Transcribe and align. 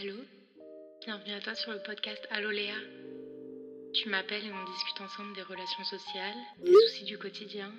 Allô? 0.00 0.16
Bienvenue 1.04 1.34
à 1.34 1.40
toi 1.40 1.54
sur 1.54 1.72
le 1.72 1.78
podcast 1.82 2.26
Allô 2.30 2.50
Léa. 2.50 2.74
Tu 3.94 4.08
m'appelles 4.08 4.44
et 4.44 4.52
on 4.52 4.70
discute 4.70 5.00
ensemble 5.00 5.34
des 5.34 5.42
relations 5.42 5.84
sociales, 5.84 6.36
des 6.58 6.72
soucis 6.72 7.04
du 7.04 7.16
quotidien, 7.16 7.72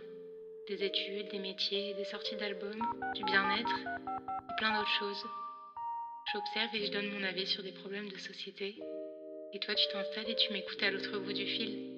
des 0.67 0.83
études, 0.83 1.29
des 1.29 1.39
métiers, 1.39 1.93
des 1.95 2.05
sorties 2.05 2.35
d'albums, 2.37 2.81
du 3.15 3.23
bien-être 3.23 3.79
et 3.79 4.55
plein 4.57 4.77
d'autres 4.77 4.97
choses. 4.99 5.25
J'observe 6.33 6.75
et 6.75 6.85
je 6.85 6.91
donne 6.91 7.11
mon 7.11 7.23
avis 7.23 7.47
sur 7.47 7.63
des 7.63 7.73
problèmes 7.73 8.09
de 8.09 8.17
société. 8.17 8.75
Et 9.53 9.59
toi, 9.59 9.75
tu 9.75 9.87
t'installes 9.91 10.29
et 10.29 10.35
tu 10.35 10.53
m'écoutes 10.53 10.83
à 10.83 10.91
l'autre 10.91 11.19
bout 11.19 11.33
du 11.33 11.45
fil. 11.45 11.94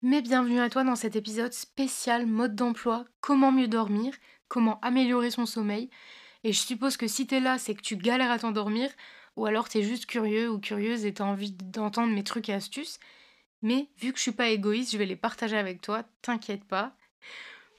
Mais 0.00 0.22
bienvenue 0.22 0.60
à 0.60 0.70
toi 0.70 0.84
dans 0.84 0.94
cet 0.94 1.16
épisode 1.16 1.52
spécial 1.52 2.24
mode 2.24 2.54
d'emploi, 2.54 3.04
comment 3.20 3.50
mieux 3.50 3.66
dormir, 3.66 4.14
comment 4.46 4.78
améliorer 4.78 5.32
son 5.32 5.44
sommeil. 5.44 5.90
Et 6.44 6.52
je 6.52 6.60
suppose 6.60 6.96
que 6.96 7.08
si 7.08 7.26
t'es 7.26 7.40
là, 7.40 7.58
c'est 7.58 7.74
que 7.74 7.82
tu 7.82 7.96
galères 7.96 8.30
à 8.30 8.38
t'endormir, 8.38 8.90
ou 9.34 9.46
alors 9.46 9.68
t'es 9.68 9.82
juste 9.82 10.06
curieux 10.06 10.48
ou 10.48 10.60
curieuse 10.60 11.04
et 11.04 11.14
t'as 11.14 11.24
envie 11.24 11.50
d'entendre 11.50 12.14
mes 12.14 12.22
trucs 12.22 12.48
et 12.48 12.52
astuces. 12.52 13.00
Mais 13.60 13.88
vu 13.98 14.12
que 14.12 14.18
je 14.18 14.22
suis 14.22 14.30
pas 14.30 14.50
égoïste, 14.50 14.92
je 14.92 14.98
vais 14.98 15.04
les 15.04 15.16
partager 15.16 15.56
avec 15.56 15.80
toi, 15.80 16.04
t'inquiète 16.22 16.64
pas. 16.64 16.94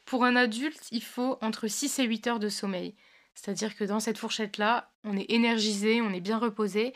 Pour 0.06 0.26
un 0.26 0.36
adulte, 0.36 0.90
il 0.92 1.04
faut 1.04 1.38
entre 1.40 1.70
6 1.70 2.00
et 2.00 2.04
8 2.04 2.28
heures 2.28 2.40
de 2.40 2.50
sommeil. 2.50 2.96
C'est-à-dire 3.34 3.78
que 3.78 3.86
dans 3.86 4.02
cette 4.02 4.18
fourchette-là, 4.18 4.92
on 5.06 5.16
est 5.16 5.32
énergisé, 5.32 6.02
on 6.02 6.12
est 6.12 6.20
bien 6.20 6.38
reposé, 6.38 6.92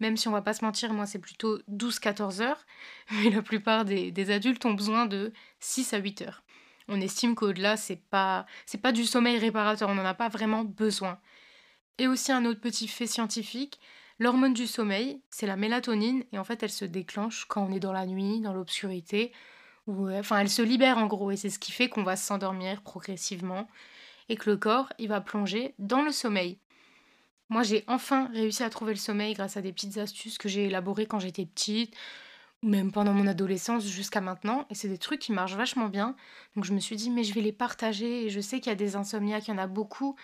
même 0.00 0.16
si 0.16 0.28
on 0.28 0.32
va 0.32 0.42
pas 0.42 0.54
se 0.54 0.64
mentir, 0.64 0.92
moi 0.92 1.06
c'est 1.06 1.18
plutôt 1.18 1.58
12-14 1.70 2.40
heures, 2.42 2.66
mais 3.12 3.30
la 3.30 3.42
plupart 3.42 3.84
des, 3.84 4.30
adultes 4.30 4.64
ont 4.64 4.74
besoin 4.74 5.06
de 5.06 5.32
6 5.60 5.94
à 5.94 5.98
8 5.98 6.22
heures. 6.22 6.42
On 6.88 7.00
estime 7.00 7.34
qu'au-delà, 7.34 7.76
c'est 7.76 8.02
pas, 8.10 8.46
pas 8.82 8.92
du 8.92 9.04
sommeil 9.04 9.38
réparateur, 9.38 9.90
on 9.90 9.94
n'en 9.94 10.04
a 10.04 10.14
pas 10.14 10.28
vraiment 10.28 10.64
besoin. 10.64 11.18
Et 11.98 12.08
aussi 12.08 12.32
un 12.32 12.44
autre 12.44 12.60
petit 12.60 12.88
fait 12.88 13.06
scientifique, 13.06 13.78
l'hormone 14.18 14.54
du 14.54 14.66
sommeil, 14.66 15.20
c'est 15.30 15.46
la 15.46 15.56
mélatonine, 15.56 16.24
et 16.32 16.38
en 16.38 16.44
fait 16.44 16.62
elle 16.62 16.70
se 16.70 16.84
déclenche 16.84 17.44
quand 17.46 17.64
on 17.64 17.72
est 17.72 17.80
dans 17.80 17.92
la 17.92 18.06
nuit, 18.06 18.40
dans 18.40 18.54
l'obscurité, 18.54 19.32
ou 19.86 20.10
enfin 20.10 20.38
elle 20.38 20.50
se 20.50 20.62
libère 20.62 20.98
en 20.98 21.06
gros, 21.06 21.30
et 21.30 21.36
c'est 21.36 21.50
ce 21.50 21.58
qui 21.58 21.72
fait 21.72 21.88
qu'on 21.88 22.04
va 22.04 22.16
s'endormir 22.16 22.82
progressivement, 22.82 23.68
et 24.28 24.36
que 24.36 24.50
le 24.50 24.56
corps, 24.56 24.92
il 24.98 25.08
va 25.08 25.20
plonger 25.20 25.74
dans 25.78 26.02
le 26.02 26.12
sommeil. 26.12 26.58
Moi, 27.50 27.62
j'ai 27.62 27.84
enfin 27.86 28.28
réussi 28.34 28.62
à 28.62 28.70
trouver 28.70 28.92
le 28.92 28.98
sommeil 28.98 29.34
grâce 29.34 29.56
à 29.56 29.62
des 29.62 29.72
petites 29.72 29.96
astuces 29.98 30.36
que 30.38 30.48
j'ai 30.48 30.66
élaborées 30.66 31.06
quand 31.06 31.18
j'étais 31.18 31.46
petite, 31.46 31.94
ou 32.62 32.68
même 32.68 32.92
pendant 32.92 33.12
mon 33.14 33.26
adolescence 33.26 33.86
jusqu'à 33.86 34.20
maintenant. 34.20 34.66
Et 34.70 34.74
c'est 34.74 34.88
des 34.88 34.98
trucs 34.98 35.20
qui 35.20 35.32
marchent 35.32 35.54
vachement 35.54 35.88
bien. 35.88 36.16
Donc 36.56 36.64
je 36.64 36.72
me 36.74 36.80
suis 36.80 36.96
dit, 36.96 37.10
mais 37.10 37.24
je 37.24 37.32
vais 37.34 37.40
les 37.40 37.52
partager. 37.52 38.26
Et 38.26 38.30
je 38.30 38.40
sais 38.40 38.60
qu'il 38.60 38.70
y 38.70 38.72
a 38.72 38.76
des 38.76 38.96
insomniaques, 38.96 39.48
il 39.48 39.52
y 39.52 39.54
en 39.54 39.58
a 39.58 39.66
beaucoup. 39.66 40.16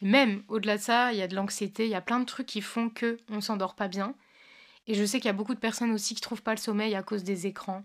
même 0.00 0.42
au-delà 0.48 0.76
de 0.78 0.82
ça, 0.82 1.12
il 1.12 1.18
y 1.18 1.22
a 1.22 1.28
de 1.28 1.34
l'anxiété, 1.36 1.84
il 1.86 1.90
y 1.90 1.94
a 1.94 2.00
plein 2.00 2.20
de 2.20 2.24
trucs 2.26 2.46
qui 2.46 2.60
font 2.62 2.90
que 2.90 3.18
on 3.30 3.40
s'endort 3.40 3.74
pas 3.74 3.88
bien. 3.88 4.14
Et 4.86 4.94
je 4.94 5.04
sais 5.04 5.18
qu'il 5.18 5.26
y 5.26 5.30
a 5.30 5.34
beaucoup 5.34 5.54
de 5.54 5.60
personnes 5.60 5.92
aussi 5.92 6.14
qui 6.14 6.20
trouvent 6.20 6.42
pas 6.42 6.52
le 6.54 6.60
sommeil 6.60 6.94
à 6.94 7.02
cause 7.02 7.24
des 7.24 7.46
écrans. 7.46 7.84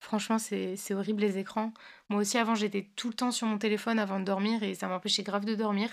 Franchement, 0.00 0.38
c'est 0.38 0.94
horrible 0.94 1.22
les 1.22 1.38
écrans. 1.38 1.72
Moi 2.10 2.20
aussi, 2.20 2.38
avant, 2.38 2.54
j'étais 2.54 2.90
tout 2.96 3.08
le 3.08 3.14
temps 3.14 3.30
sur 3.32 3.46
mon 3.46 3.58
téléphone 3.58 3.98
avant 3.98 4.20
de 4.20 4.24
dormir 4.24 4.62
et 4.62 4.74
ça 4.74 4.88
m'empêchait 4.88 5.22
grave 5.22 5.44
de 5.44 5.54
dormir. 5.54 5.90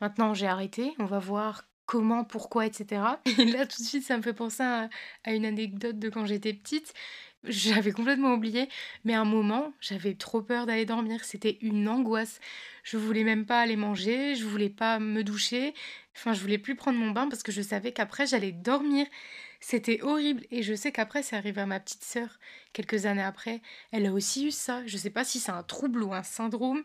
Maintenant, 0.00 0.34
j'ai 0.34 0.46
arrêté. 0.46 0.92
On 0.98 1.04
va 1.04 1.18
voir 1.18 1.64
comment, 1.86 2.24
pourquoi, 2.24 2.66
etc. 2.66 3.02
Et 3.38 3.44
là, 3.46 3.66
tout 3.66 3.82
de 3.82 3.86
suite, 3.86 4.04
ça 4.04 4.16
me 4.16 4.22
fait 4.22 4.32
penser 4.32 4.62
à, 4.62 4.88
une 5.26 5.44
anecdote 5.44 5.98
de 5.98 6.08
quand 6.08 6.26
j'étais 6.26 6.52
petite. 6.52 6.94
J'avais 7.42 7.92
complètement 7.92 8.34
oublié, 8.34 8.68
mais 9.04 9.14
à 9.14 9.20
un 9.22 9.24
moment, 9.24 9.72
j'avais 9.80 10.14
trop 10.14 10.42
peur 10.42 10.66
d'aller 10.66 10.84
dormir. 10.84 11.24
C'était 11.24 11.58
une 11.62 11.88
angoisse. 11.88 12.38
Je 12.84 12.96
voulais 12.98 13.24
même 13.24 13.46
pas 13.46 13.60
aller 13.60 13.76
manger, 13.76 14.34
je 14.34 14.44
voulais 14.44 14.68
pas 14.68 14.98
me 14.98 15.24
doucher. 15.24 15.74
Enfin, 16.16 16.34
je 16.34 16.40
voulais 16.40 16.58
plus 16.58 16.76
prendre 16.76 16.98
mon 16.98 17.10
bain 17.10 17.28
parce 17.28 17.42
que 17.42 17.50
je 17.50 17.62
savais 17.62 17.92
qu'après, 17.92 18.26
j'allais 18.26 18.52
dormir. 18.52 19.06
C'était 19.60 20.02
horrible. 20.02 20.44
Et 20.50 20.62
je 20.62 20.74
sais 20.74 20.92
qu'après, 20.92 21.22
c'est 21.22 21.36
arrivé 21.36 21.60
à 21.60 21.66
ma 21.66 21.80
petite 21.80 22.04
sœur, 22.04 22.38
quelques 22.72 23.06
années 23.06 23.22
après. 23.22 23.62
Elle 23.92 24.06
a 24.06 24.12
aussi 24.12 24.46
eu 24.46 24.50
ça. 24.50 24.82
Je 24.86 24.96
sais 24.96 25.10
pas 25.10 25.24
si 25.24 25.38
c'est 25.38 25.52
un 25.52 25.62
trouble 25.62 26.02
ou 26.02 26.14
un 26.14 26.22
syndrome, 26.22 26.82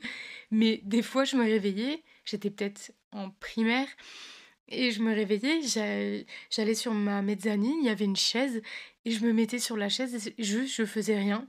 mais 0.51 0.81
des 0.83 1.01
fois, 1.01 1.23
je 1.23 1.37
me 1.37 1.43
réveillais. 1.43 2.03
J'étais 2.25 2.49
peut-être 2.49 2.91
en 3.11 3.29
primaire. 3.31 3.87
Et 4.67 4.91
je 4.91 5.01
me 5.01 5.13
réveillais, 5.13 5.61
j'allais 6.49 6.73
sur 6.73 6.91
ma 6.93 7.21
mezzanine, 7.21 7.77
il 7.81 7.85
y 7.85 7.89
avait 7.89 8.05
une 8.05 8.15
chaise, 8.15 8.63
et 9.05 9.11
je 9.11 9.23
me 9.23 9.31
mettais 9.31 9.59
sur 9.59 9.77
la 9.77 9.89
chaise, 9.89 10.27
et 10.27 10.43
juste 10.43 10.75
je 10.75 10.85
faisais 10.85 11.17
rien. 11.19 11.47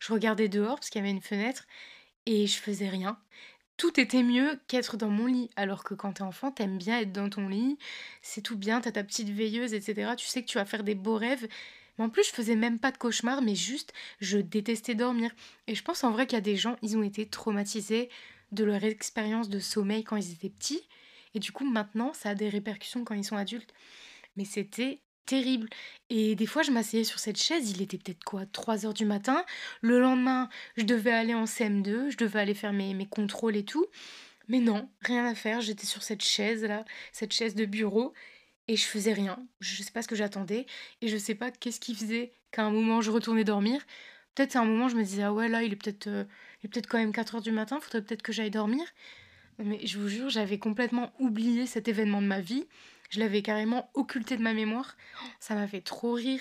Je 0.00 0.12
regardais 0.12 0.48
dehors 0.48 0.74
parce 0.74 0.90
qu'il 0.90 1.00
y 1.00 1.04
avait 1.04 1.12
une 1.12 1.22
fenêtre, 1.22 1.64
et 2.26 2.48
je 2.48 2.56
faisais 2.56 2.88
rien. 2.88 3.20
Tout 3.76 4.00
était 4.00 4.22
mieux 4.22 4.58
qu'être 4.68 4.96
dans 4.96 5.10
mon 5.10 5.26
lit, 5.26 5.50
alors 5.56 5.84
que 5.84 5.94
quand 5.94 6.14
t'es 6.14 6.22
enfant, 6.22 6.50
t'aimes 6.50 6.78
bien 6.78 6.98
être 7.00 7.12
dans 7.12 7.28
ton 7.28 7.48
lit, 7.48 7.78
c'est 8.22 8.40
tout 8.40 8.56
bien, 8.56 8.80
t'as 8.80 8.92
ta 8.92 9.04
petite 9.04 9.28
veilleuse, 9.28 9.74
etc. 9.74 10.12
Tu 10.16 10.26
sais 10.26 10.42
que 10.42 10.48
tu 10.48 10.56
vas 10.58 10.64
faire 10.64 10.82
des 10.82 10.94
beaux 10.94 11.16
rêves. 11.16 11.46
Mais 11.98 12.04
en 12.04 12.08
plus, 12.08 12.24
je 12.26 12.32
faisais 12.32 12.56
même 12.56 12.78
pas 12.78 12.90
de 12.90 12.96
cauchemar, 12.96 13.42
mais 13.42 13.54
juste, 13.54 13.92
je 14.20 14.38
détestais 14.38 14.94
dormir. 14.94 15.30
Et 15.66 15.74
je 15.74 15.82
pense 15.82 16.04
en 16.04 16.10
vrai 16.10 16.26
qu'il 16.26 16.36
y 16.36 16.38
a 16.38 16.42
des 16.42 16.56
gens, 16.56 16.76
ils 16.82 16.96
ont 16.96 17.02
été 17.02 17.26
traumatisés 17.26 18.08
de 18.52 18.64
leur 18.64 18.82
expérience 18.84 19.48
de 19.48 19.58
sommeil 19.58 20.04
quand 20.04 20.16
ils 20.16 20.32
étaient 20.32 20.50
petits. 20.50 20.82
Et 21.34 21.38
du 21.38 21.52
coup, 21.52 21.64
maintenant, 21.64 22.12
ça 22.14 22.30
a 22.30 22.34
des 22.34 22.48
répercussions 22.48 23.04
quand 23.04 23.14
ils 23.14 23.24
sont 23.24 23.36
adultes. 23.36 23.74
Mais 24.36 24.44
c'était 24.44 25.00
terrible. 25.26 25.68
Et 26.10 26.34
des 26.36 26.46
fois, 26.46 26.62
je 26.62 26.70
m'asseyais 26.70 27.04
sur 27.04 27.18
cette 27.18 27.36
chaise, 27.36 27.70
il 27.70 27.82
était 27.82 27.98
peut-être 27.98 28.24
quoi, 28.24 28.46
3 28.46 28.86
heures 28.86 28.94
du 28.94 29.04
matin. 29.04 29.44
Le 29.82 30.00
lendemain, 30.00 30.48
je 30.76 30.84
devais 30.84 31.12
aller 31.12 31.34
en 31.34 31.44
CM2, 31.44 32.10
je 32.10 32.16
devais 32.16 32.40
aller 32.40 32.54
faire 32.54 32.72
mes, 32.72 32.94
mes 32.94 33.06
contrôles 33.06 33.56
et 33.56 33.64
tout. 33.64 33.86
Mais 34.48 34.60
non, 34.60 34.88
rien 35.00 35.26
à 35.26 35.34
faire, 35.34 35.60
j'étais 35.60 35.86
sur 35.86 36.02
cette 36.02 36.22
chaise-là, 36.22 36.84
cette 37.12 37.32
chaise 37.32 37.54
de 37.54 37.64
bureau, 37.64 38.14
et 38.68 38.76
je 38.76 38.84
faisais 38.84 39.12
rien. 39.12 39.38
Je 39.60 39.82
sais 39.82 39.90
pas 39.90 40.02
ce 40.02 40.08
que 40.08 40.16
j'attendais, 40.16 40.66
et 41.02 41.08
je 41.08 41.16
sais 41.16 41.34
pas 41.34 41.50
qu'est-ce 41.50 41.80
qui 41.80 41.94
faisait 41.94 42.32
qu'à 42.52 42.64
un 42.64 42.70
moment 42.70 43.00
je 43.00 43.10
retournais 43.10 43.44
dormir. 43.44 43.82
Peut-être 44.34 44.56
à 44.56 44.60
un 44.60 44.64
moment 44.64 44.88
je 44.88 44.96
me 44.96 45.02
disais, 45.02 45.22
ah 45.22 45.32
ouais, 45.32 45.48
là, 45.48 45.62
il 45.62 45.72
est 45.72 45.76
peut-être 45.76 46.06
euh, 46.06 46.24
peut-être 46.62 46.86
quand 46.88 46.98
même 46.98 47.12
4 47.12 47.36
heures 47.36 47.42
du 47.42 47.52
matin, 47.52 47.80
faudrait 47.80 48.02
peut-être 48.02 48.22
que 48.22 48.32
j'aille 48.32 48.50
dormir. 48.50 48.84
Mais 49.58 49.84
je 49.86 49.98
vous 49.98 50.08
jure, 50.08 50.28
j'avais 50.28 50.58
complètement 50.58 51.12
oublié 51.18 51.66
cet 51.66 51.88
événement 51.88 52.20
de 52.20 52.26
ma 52.26 52.40
vie. 52.40 52.66
Je 53.10 53.20
l'avais 53.20 53.42
carrément 53.42 53.90
occulté 53.94 54.36
de 54.36 54.42
ma 54.42 54.52
mémoire. 54.52 54.96
Ça 55.40 55.54
m'a 55.54 55.66
fait 55.66 55.80
trop 55.80 56.12
rire. 56.12 56.40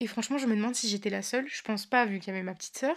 Et 0.00 0.06
franchement, 0.06 0.38
je 0.38 0.46
me 0.46 0.54
demande 0.54 0.74
si 0.74 0.88
j'étais 0.88 1.10
la 1.10 1.22
seule. 1.22 1.46
Je 1.48 1.62
pense 1.62 1.86
pas, 1.86 2.04
vu 2.04 2.18
qu'il 2.18 2.28
y 2.28 2.36
avait 2.36 2.44
ma 2.44 2.54
petite 2.54 2.76
sœur. 2.76 2.96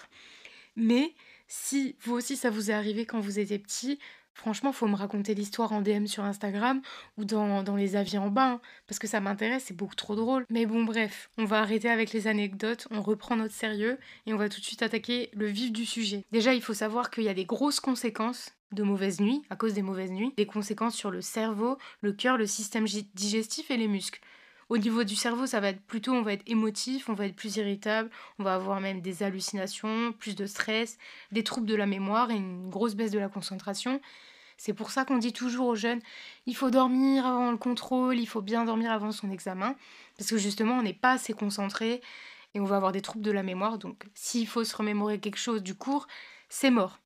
Mais 0.76 1.14
si 1.48 1.96
vous 2.02 2.14
aussi 2.14 2.36
ça 2.36 2.50
vous 2.50 2.72
est 2.72 2.74
arrivé 2.74 3.06
quand 3.06 3.20
vous 3.20 3.40
étiez 3.40 3.60
petit, 3.60 4.00
franchement, 4.34 4.72
faut 4.72 4.88
me 4.88 4.96
raconter 4.96 5.34
l'histoire 5.34 5.74
en 5.74 5.82
DM 5.82 6.06
sur 6.06 6.24
Instagram 6.24 6.82
ou 7.18 7.26
dans, 7.26 7.64
dans 7.64 7.76
les 7.76 7.96
avis 7.96 8.18
en 8.18 8.30
bas, 8.30 8.52
hein, 8.52 8.62
parce 8.88 9.00
que 9.00 9.08
ça 9.08 9.20
m'intéresse, 9.20 9.66
c'est 9.68 9.76
beaucoup 9.76 9.96
trop 9.96 10.16
drôle. 10.16 10.46
Mais 10.50 10.66
bon, 10.66 10.84
bref, 10.84 11.30
on 11.38 11.46
va 11.46 11.60
arrêter 11.60 11.90
avec 11.90 12.14
les 12.14 12.28
anecdotes, 12.28 12.88
on 12.92 13.02
reprend 13.02 13.36
notre 13.36 13.54
sérieux 13.54 13.98
et 14.26 14.34
on 14.34 14.38
va 14.38 14.48
tout 14.48 14.60
de 14.60 14.66
suite 14.66 14.82
attaquer 14.82 15.30
le 15.34 15.48
vif 15.48 15.72
du 15.72 15.86
sujet. 15.86 16.24
Déjà, 16.32 16.54
il 16.54 16.62
faut 16.62 16.74
savoir 16.74 17.12
qu'il 17.12 17.24
y 17.24 17.30
a 17.30 17.34
des 17.34 17.46
grosses 17.46 17.80
conséquences 17.80 18.52
de 18.72 18.84
mauvaises 18.84 19.20
nuits, 19.20 19.42
à 19.50 19.56
cause 19.56 19.74
des 19.74 19.82
mauvaises 19.82 20.12
nuits, 20.12 20.34
des 20.38 20.46
conséquences 20.46 20.96
sur 20.96 21.12
le 21.12 21.22
cerveau, 21.22 21.78
le 22.02 22.14
cœur, 22.14 22.38
le 22.38 22.46
système 22.46 22.86
digestif 23.14 23.72
et 23.72 23.78
les 23.78 23.88
muscles. 23.88 24.22
Au 24.70 24.78
niveau 24.78 25.04
du 25.04 25.16
cerveau, 25.16 25.48
ça 25.48 25.60
va 25.60 25.70
être 25.70 25.82
plutôt, 25.82 26.14
on 26.14 26.22
va 26.22 26.34
être 26.34 26.48
émotif, 26.48 27.10
on 27.10 27.14
va 27.14 27.26
être 27.26 27.36
plus 27.36 27.58
irritable, 27.58 28.12
on 28.38 28.44
va 28.44 28.54
avoir 28.54 28.80
même 28.80 29.02
des 29.02 29.24
hallucinations, 29.24 30.14
plus 30.14 30.36
de 30.36 30.46
stress, 30.46 31.00
des 31.32 31.44
troubles 31.44 31.66
de 31.66 31.74
la 31.74 31.88
mémoire 31.88 32.30
et 32.30 32.36
une 32.36 32.70
grosse 32.70 32.94
baisse 32.94 33.10
de 33.10 33.18
la 33.18 33.30
concentration. 33.30 34.00
C'est 34.58 34.74
pour 34.74 34.92
ça 34.92 35.06
qu'on 35.06 35.18
dit 35.18 35.34
toujours 35.34 35.68
aux 35.68 35.76
jeunes, 35.76 36.02
il 36.46 36.56
faut 36.56 36.70
dormir 36.70 37.26
avant 37.26 37.50
le 37.50 37.58
contrôle, 37.58 38.20
il 38.20 38.28
faut 38.28 38.42
bien 38.42 38.66
dormir 38.66 38.92
avant 38.92 39.12
son 39.12 39.32
examen, 39.32 39.76
parce 40.18 40.30
que 40.30 40.38
justement, 40.38 40.78
on 40.78 40.84
n'est 40.84 40.94
pas 40.94 41.14
assez 41.14 41.34
concentré 41.34 42.02
et 42.54 42.60
on 42.60 42.66
va 42.66 42.76
avoir 42.76 42.92
des 42.92 43.02
troubles 43.02 43.26
de 43.26 43.32
la 43.32 43.42
mémoire. 43.42 43.80
Donc, 43.80 44.06
s'il 44.14 44.48
faut 44.48 44.64
se 44.64 44.76
remémorer 44.76 45.20
quelque 45.20 45.40
chose 45.40 45.64
du 45.64 45.74
cours, 45.74 46.08
c'est 46.50 46.70
mort. 46.70 47.00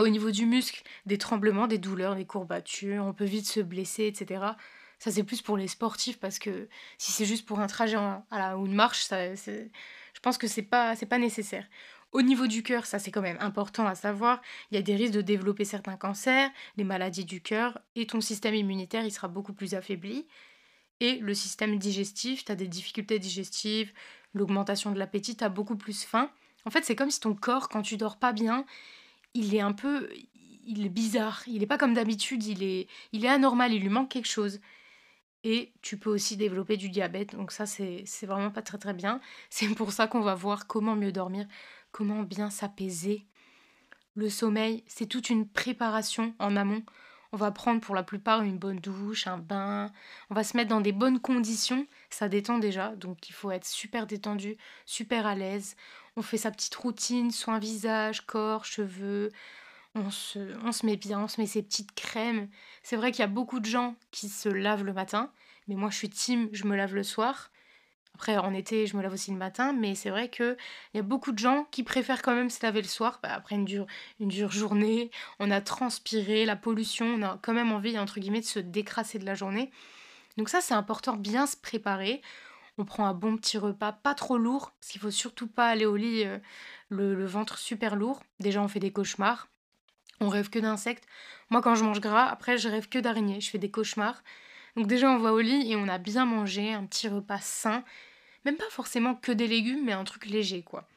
Au 0.00 0.08
niveau 0.08 0.30
du 0.30 0.46
muscle, 0.46 0.82
des 1.06 1.18
tremblements, 1.18 1.66
des 1.66 1.78
douleurs, 1.78 2.16
des 2.16 2.24
courbatures, 2.24 3.04
on 3.04 3.12
peut 3.12 3.24
vite 3.24 3.46
se 3.46 3.60
blesser, 3.60 4.06
etc. 4.06 4.44
Ça, 4.98 5.10
c'est 5.10 5.24
plus 5.24 5.42
pour 5.42 5.56
les 5.56 5.68
sportifs 5.68 6.18
parce 6.18 6.38
que 6.38 6.68
si 6.98 7.12
c'est 7.12 7.26
juste 7.26 7.46
pour 7.46 7.60
un 7.60 7.66
trajet 7.66 7.96
ou 7.96 8.66
une 8.66 8.74
marche, 8.74 9.08
je 9.10 10.20
pense 10.22 10.38
que 10.38 10.46
c'est 10.46 10.62
pas, 10.62 10.96
pas 10.96 11.18
nécessaire. 11.18 11.66
Au 12.12 12.22
niveau 12.22 12.46
du 12.46 12.62
cœur, 12.62 12.86
ça 12.86 12.98
c'est 12.98 13.10
quand 13.10 13.20
même 13.20 13.36
important 13.40 13.86
à 13.86 13.94
savoir, 13.94 14.40
il 14.70 14.74
y 14.74 14.78
a 14.78 14.82
des 14.82 14.96
risques 14.96 15.12
de 15.12 15.20
développer 15.20 15.64
certains 15.64 15.96
cancers, 15.96 16.50
les 16.76 16.82
maladies 16.82 17.24
du 17.24 17.40
cœur, 17.40 17.78
et 17.94 18.06
ton 18.06 18.20
système 18.20 18.54
immunitaire 18.54 19.04
il 19.04 19.12
sera 19.12 19.28
beaucoup 19.28 19.52
plus 19.52 19.74
affaibli. 19.74 20.26
Et 20.98 21.18
le 21.18 21.34
système 21.34 21.78
digestif, 21.78 22.44
tu 22.44 22.52
as 22.52 22.56
des 22.56 22.68
difficultés 22.68 23.18
digestives, 23.18 23.92
l'augmentation 24.34 24.90
de 24.90 24.98
l'appétit, 24.98 25.36
tu 25.36 25.44
as 25.44 25.48
beaucoup 25.48 25.76
plus 25.76 26.04
faim. 26.04 26.30
En 26.66 26.70
fait, 26.70 26.84
c'est 26.84 26.96
comme 26.96 27.10
si 27.10 27.20
ton 27.20 27.34
corps, 27.34 27.68
quand 27.68 27.82
tu 27.82 27.96
dors 27.96 28.18
pas 28.18 28.32
bien, 28.32 28.66
il 29.34 29.54
est 29.54 29.60
un 29.60 29.72
peu. 29.72 30.08
Il 30.66 30.84
est 30.84 30.90
bizarre. 30.90 31.42
Il 31.46 31.60
n'est 31.60 31.66
pas 31.66 31.78
comme 31.78 31.94
d'habitude. 31.94 32.44
Il 32.44 32.62
est, 32.62 32.88
il 33.12 33.24
est 33.24 33.28
anormal. 33.28 33.72
Il 33.72 33.82
lui 33.82 33.88
manque 33.88 34.10
quelque 34.10 34.28
chose. 34.28 34.60
Et 35.42 35.72
tu 35.80 35.98
peux 35.98 36.10
aussi 36.10 36.36
développer 36.36 36.76
du 36.76 36.90
diabète. 36.90 37.34
Donc, 37.34 37.50
ça, 37.50 37.66
c'est 37.66 38.04
vraiment 38.22 38.50
pas 38.50 38.62
très 38.62 38.78
très 38.78 38.92
bien. 38.92 39.20
C'est 39.50 39.68
pour 39.74 39.92
ça 39.92 40.06
qu'on 40.06 40.20
va 40.20 40.34
voir 40.34 40.66
comment 40.66 40.96
mieux 40.96 41.12
dormir, 41.12 41.46
comment 41.92 42.22
bien 42.22 42.50
s'apaiser. 42.50 43.26
Le 44.14 44.28
sommeil, 44.28 44.84
c'est 44.86 45.06
toute 45.06 45.30
une 45.30 45.48
préparation 45.48 46.34
en 46.38 46.56
amont. 46.56 46.82
On 47.32 47.36
va 47.36 47.52
prendre 47.52 47.80
pour 47.80 47.94
la 47.94 48.02
plupart 48.02 48.42
une 48.42 48.58
bonne 48.58 48.80
douche, 48.80 49.26
un 49.28 49.38
bain. 49.38 49.92
On 50.30 50.34
va 50.34 50.44
se 50.44 50.56
mettre 50.56 50.70
dans 50.70 50.80
des 50.80 50.92
bonnes 50.92 51.20
conditions. 51.20 51.86
Ça 52.10 52.28
détend 52.28 52.58
déjà, 52.58 52.96
donc 52.96 53.28
il 53.28 53.32
faut 53.32 53.50
être 53.52 53.64
super 53.64 54.06
détendu, 54.06 54.56
super 54.84 55.26
à 55.26 55.34
l'aise. 55.34 55.76
On 56.16 56.22
fait 56.22 56.38
sa 56.38 56.50
petite 56.50 56.74
routine, 56.74 57.30
soin 57.30 57.58
visage, 57.58 58.26
corps, 58.26 58.64
cheveux. 58.64 59.30
On 59.94 60.10
se, 60.10 60.38
on 60.64 60.72
se 60.72 60.86
met 60.86 60.96
bien, 60.96 61.20
on 61.20 61.28
se 61.28 61.40
met 61.40 61.46
ses 61.46 61.62
petites 61.62 61.94
crèmes. 61.94 62.48
C'est 62.82 62.96
vrai 62.96 63.12
qu'il 63.12 63.20
y 63.20 63.24
a 63.24 63.28
beaucoup 63.28 63.60
de 63.60 63.66
gens 63.66 63.96
qui 64.10 64.28
se 64.28 64.48
lavent 64.48 64.84
le 64.84 64.92
matin, 64.92 65.32
mais 65.68 65.76
moi 65.76 65.90
je 65.90 65.96
suis 65.96 66.10
team, 66.10 66.48
je 66.52 66.64
me 66.66 66.76
lave 66.76 66.94
le 66.94 67.02
soir. 67.04 67.50
Après, 68.14 68.36
en 68.36 68.52
été, 68.52 68.86
je 68.86 68.96
me 68.96 69.02
lave 69.02 69.14
aussi 69.14 69.30
le 69.30 69.38
matin, 69.38 69.72
mais 69.72 69.94
c'est 69.94 70.10
vrai 70.10 70.28
qu'il 70.28 70.56
y 70.94 70.98
a 70.98 71.02
beaucoup 71.02 71.32
de 71.32 71.38
gens 71.38 71.66
qui 71.70 71.82
préfèrent 71.82 72.22
quand 72.22 72.34
même 72.34 72.50
se 72.50 72.62
laver 72.62 72.82
le 72.82 72.88
soir, 72.88 73.18
bah, 73.22 73.30
après 73.32 73.54
une 73.54 73.64
dure, 73.64 73.86
une 74.18 74.28
dure 74.28 74.50
journée, 74.50 75.10
on 75.38 75.50
a 75.50 75.60
transpiré, 75.62 76.44
la 76.44 76.56
pollution, 76.56 77.06
on 77.06 77.22
a 77.22 77.38
quand 77.42 77.54
même 77.54 77.72
envie, 77.72 77.98
entre 77.98 78.20
guillemets, 78.20 78.40
de 78.40 78.44
se 78.44 78.58
décrasser 78.58 79.18
de 79.18 79.24
la 79.24 79.34
journée. 79.34 79.70
Donc 80.36 80.48
ça, 80.48 80.60
c'est 80.60 80.74
important, 80.74 81.16
bien 81.16 81.46
se 81.46 81.56
préparer. 81.56 82.22
On 82.78 82.84
prend 82.84 83.06
un 83.06 83.14
bon 83.14 83.36
petit 83.36 83.58
repas, 83.58 83.92
pas 83.92 84.14
trop 84.14 84.38
lourd, 84.38 84.72
parce 84.80 84.92
qu'il 84.92 85.00
faut 85.00 85.10
surtout 85.10 85.46
pas 85.46 85.68
aller 85.68 85.86
au 85.86 85.96
lit 85.96 86.24
euh, 86.24 86.38
le, 86.88 87.26
ventre 87.26 87.58
super 87.58 87.96
lourd. 87.96 88.22
Déjà, 88.38 88.62
on 88.62 88.68
fait 88.68 88.80
des 88.80 88.92
cauchemars. 88.92 89.48
On 90.20 90.28
rêve 90.28 90.50
que 90.50 90.58
d'insectes. 90.58 91.06
Moi, 91.50 91.62
quand 91.62 91.74
je 91.74 91.84
mange 91.84 92.00
gras, 92.00 92.26
après, 92.26 92.58
je 92.58 92.68
rêve 92.68 92.88
que 92.88 92.98
d'araignées. 92.98 93.40
Je 93.40 93.50
fais 93.50 93.58
des 93.58 93.70
cauchemars. 93.70 94.22
Donc 94.76 94.86
déjà, 94.86 95.10
on 95.10 95.18
va 95.18 95.32
au 95.32 95.40
lit 95.40 95.70
et 95.70 95.76
on 95.76 95.88
a 95.88 95.98
bien 95.98 96.24
mangé, 96.24 96.72
un 96.72 96.86
petit 96.86 97.08
repas 97.08 97.40
sain 97.40 97.84
même 98.44 98.56
pas 98.56 98.70
forcément 98.70 99.14
que 99.14 99.32
des 99.32 99.46
légumes, 99.46 99.84
mais 99.84 99.92
un 99.92 100.04
truc 100.04 100.26
léger, 100.26 100.62
quoi. 100.62 100.88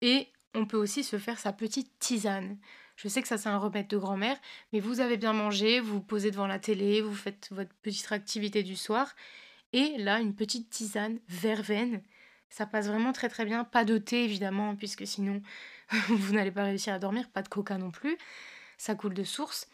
Et 0.00 0.28
on 0.54 0.66
peut 0.66 0.76
aussi 0.76 1.04
se 1.04 1.18
faire 1.18 1.38
sa 1.38 1.52
petite 1.52 1.98
tisane. 1.98 2.58
Je 2.96 3.08
sais 3.08 3.22
que 3.22 3.28
ça 3.28 3.38
c'est 3.38 3.48
un 3.48 3.58
remède 3.58 3.88
de 3.88 3.96
grand-mère, 3.96 4.38
mais 4.72 4.80
vous 4.80 5.00
avez 5.00 5.16
bien 5.16 5.32
mangé, 5.32 5.80
vous 5.80 5.94
vous 5.94 6.00
posez 6.00 6.30
devant 6.30 6.46
la 6.46 6.58
télé, 6.58 7.02
vous 7.02 7.14
faites 7.14 7.48
votre 7.50 7.74
petite 7.82 8.12
activité 8.12 8.62
du 8.62 8.76
soir, 8.76 9.14
et 9.72 9.96
là 9.98 10.20
une 10.20 10.34
petite 10.34 10.70
tisane 10.70 11.18
verveine, 11.28 12.02
ça 12.50 12.66
passe 12.66 12.86
vraiment 12.86 13.12
très 13.12 13.28
très 13.28 13.44
bien. 13.44 13.64
Pas 13.64 13.84
de 13.84 13.98
thé 13.98 14.24
évidemment, 14.24 14.76
puisque 14.76 15.06
sinon 15.06 15.42
vous 16.08 16.34
n'allez 16.34 16.52
pas 16.52 16.64
réussir 16.64 16.94
à 16.94 16.98
dormir, 16.98 17.28
pas 17.30 17.42
de 17.42 17.48
coca 17.48 17.78
non 17.78 17.90
plus, 17.90 18.16
ça 18.78 18.94
coule 18.94 19.14
de 19.14 19.24
source. 19.24 19.68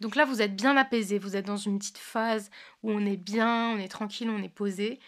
Donc 0.00 0.16
là 0.16 0.24
vous 0.24 0.42
êtes 0.42 0.56
bien 0.56 0.76
apaisé, 0.76 1.18
vous 1.18 1.36
êtes 1.36 1.46
dans 1.46 1.56
une 1.56 1.78
petite 1.78 1.98
phase 1.98 2.50
où 2.82 2.90
on 2.90 3.06
est 3.06 3.16
bien, 3.16 3.70
on 3.70 3.78
est 3.78 3.88
tranquille, 3.88 4.28
on 4.28 4.42
est 4.42 4.48
posé, 4.48 4.98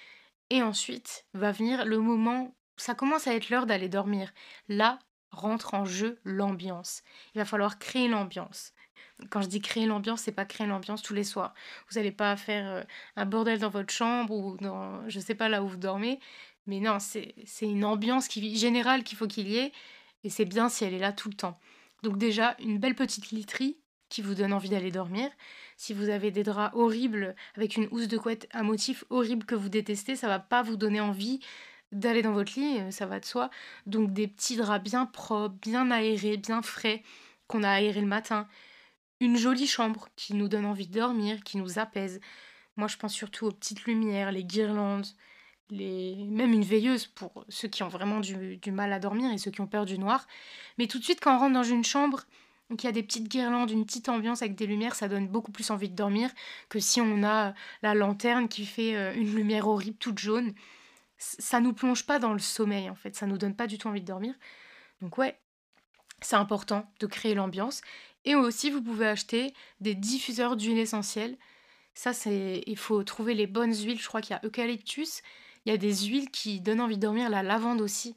et 0.50 0.62
ensuite 0.62 1.24
va 1.34 1.50
venir 1.50 1.84
le 1.84 1.98
moment, 1.98 2.54
ça 2.76 2.94
commence 2.94 3.26
à 3.26 3.34
être 3.34 3.50
l'heure 3.50 3.66
d'aller 3.66 3.88
dormir. 3.88 4.32
Là 4.68 5.00
rentre 5.31 5.75
en 5.75 5.84
jeu 5.84 6.19
l'ambiance. 6.25 7.02
Il 7.34 7.38
va 7.38 7.44
falloir 7.44 7.78
créer 7.78 8.08
l'ambiance. 8.08 8.73
Quand 9.31 9.40
je 9.40 9.49
dis 9.49 9.61
créer 9.61 9.87
l'ambiance, 9.87 10.23
c'est 10.23 10.32
pas 10.32 10.44
créer 10.44 10.67
l'ambiance 10.67 11.02
tous 11.02 11.14
les 11.14 11.25
soirs. 11.25 11.55
Vous 11.88 11.99
n'allez 11.99 12.12
pas 12.12 12.37
faire 12.37 12.70
euh, 12.70 12.82
un 13.17 13.25
bordel 13.25 13.58
dans 13.58 13.70
votre 13.70 13.93
chambre 13.93 14.34
ou 14.34 14.56
dans 14.58 15.08
je 15.08 15.20
sais 15.20 15.34
pas 15.34 15.49
là 15.49 15.62
où 15.62 15.69
vous 15.69 15.76
dormez, 15.76 16.20
mais 16.67 16.81
non, 16.81 16.99
c'est 16.99 17.34
une 17.62 17.84
ambiance 17.84 18.28
qui, 18.28 18.56
générale 18.56 19.05
qu'il 19.05 19.17
faut 19.17 19.26
qu'il 19.26 19.49
y 19.49 19.56
ait 19.56 19.73
et 20.25 20.31
c'est 20.31 20.44
bien 20.44 20.69
si 20.69 20.84
elle 20.84 20.94
est 20.94 20.99
là 20.99 21.12
tout 21.12 21.28
le 21.28 21.34
temps. 21.34 21.58
Donc 22.02 22.19
déjà 22.19 22.56
une 22.58 22.78
belle 22.78 22.94
petite 22.94 23.31
literie 23.31 23.78
qui 24.08 24.23
vous 24.23 24.34
donne 24.34 24.52
envie 24.52 24.69
d'aller 24.69 24.90
dormir. 24.90 25.31
Si 25.76 25.93
vous 25.93 26.08
avez 26.08 26.31
des 26.31 26.43
draps 26.43 26.75
horribles 26.76 27.34
avec 27.56 27.76
une 27.76 27.88
housse 27.90 28.08
de 28.08 28.19
couette, 28.19 28.49
un 28.52 28.62
motif 28.62 29.05
horrible 29.11 29.46
que 29.46 29.55
vous 29.55 29.69
détestez, 29.69 30.17
ça 30.17 30.28
va 30.28 30.38
pas 30.38 30.62
vous 30.62 30.76
donner 30.76 31.00
envie 31.00 31.40
d'aller 31.92 32.22
dans 32.22 32.32
votre 32.32 32.58
lit, 32.58 32.80
euh, 32.80 32.90
ça 32.90 33.06
va 33.06 33.20
de 33.20 33.24
soi. 33.24 33.50
Donc 33.86 34.12
des 34.12 34.28
petits 34.28 34.56
draps 34.56 34.84
bien 34.84 35.06
propres, 35.06 35.48
bien 35.62 35.90
aérés, 35.90 36.36
bien 36.36 36.62
frais, 36.62 37.02
qu'on 37.46 37.62
a 37.62 37.70
aéré 37.70 38.00
le 38.00 38.06
matin. 38.06 38.48
Une 39.20 39.36
jolie 39.36 39.66
chambre 39.66 40.08
qui 40.16 40.34
nous 40.34 40.48
donne 40.48 40.66
envie 40.66 40.88
de 40.88 40.98
dormir, 40.98 41.42
qui 41.44 41.58
nous 41.58 41.78
apaise. 41.78 42.20
Moi 42.76 42.88
je 42.88 42.96
pense 42.96 43.14
surtout 43.14 43.46
aux 43.46 43.52
petites 43.52 43.84
lumières, 43.86 44.32
les 44.32 44.44
guirlandes, 44.44 45.06
les... 45.70 46.16
même 46.28 46.52
une 46.52 46.64
veilleuse 46.64 47.06
pour 47.06 47.44
ceux 47.48 47.68
qui 47.68 47.82
ont 47.82 47.88
vraiment 47.88 48.20
du, 48.20 48.58
du 48.58 48.72
mal 48.72 48.92
à 48.92 48.98
dormir 48.98 49.32
et 49.32 49.38
ceux 49.38 49.50
qui 49.50 49.60
ont 49.60 49.66
peur 49.66 49.86
du 49.86 49.98
noir. 49.98 50.26
Mais 50.78 50.86
tout 50.86 50.98
de 50.98 51.04
suite 51.04 51.20
quand 51.20 51.36
on 51.36 51.38
rentre 51.38 51.54
dans 51.54 51.62
une 51.64 51.84
chambre, 51.84 52.24
donc 52.70 52.82
il 52.82 52.86
y 52.86 52.88
a 52.88 52.92
des 52.92 53.02
petites 53.02 53.28
guirlandes, 53.28 53.70
une 53.70 53.86
petite 53.86 54.08
ambiance 54.08 54.42
avec 54.42 54.56
des 54.56 54.66
lumières, 54.66 54.94
ça 54.94 55.08
donne 55.08 55.28
beaucoup 55.28 55.52
plus 55.52 55.70
envie 55.70 55.88
de 55.88 55.94
dormir 55.94 56.30
que 56.68 56.80
si 56.80 57.00
on 57.00 57.22
a 57.22 57.54
la 57.82 57.94
lanterne 57.94 58.48
qui 58.48 58.66
fait 58.66 58.96
euh, 58.96 59.14
une 59.14 59.34
lumière 59.34 59.68
horrible 59.68 59.96
toute 59.98 60.18
jaune. 60.18 60.52
Ça 61.18 61.60
nous 61.60 61.72
plonge 61.72 62.04
pas 62.04 62.18
dans 62.18 62.32
le 62.32 62.38
sommeil 62.38 62.90
en 62.90 62.94
fait, 62.94 63.16
ça 63.16 63.26
nous 63.26 63.38
donne 63.38 63.56
pas 63.56 63.66
du 63.66 63.78
tout 63.78 63.88
envie 63.88 64.00
de 64.00 64.06
dormir. 64.06 64.34
Donc 65.00 65.18
ouais, 65.18 65.38
c'est 66.20 66.36
important 66.36 66.90
de 67.00 67.06
créer 67.06 67.34
l'ambiance. 67.34 67.82
Et 68.24 68.34
aussi 68.34 68.70
vous 68.70 68.82
pouvez 68.82 69.06
acheter 69.06 69.54
des 69.80 69.94
diffuseurs 69.94 70.56
d'huile 70.56 70.78
essentielle. 70.78 71.36
Ça 71.94 72.12
c'est, 72.12 72.62
il 72.66 72.76
faut 72.76 73.02
trouver 73.04 73.34
les 73.34 73.46
bonnes 73.46 73.74
huiles. 73.74 74.00
Je 74.00 74.08
crois 74.08 74.20
qu'il 74.20 74.34
y 74.34 74.38
a 74.38 74.44
eucalyptus, 74.44 75.22
il 75.64 75.70
y 75.70 75.72
a 75.74 75.78
des 75.78 75.94
huiles 76.06 76.30
qui 76.30 76.60
donnent 76.60 76.80
envie 76.80 76.96
de 76.96 77.02
dormir, 77.02 77.30
la 77.30 77.42
lavande 77.42 77.80
aussi. 77.80 78.14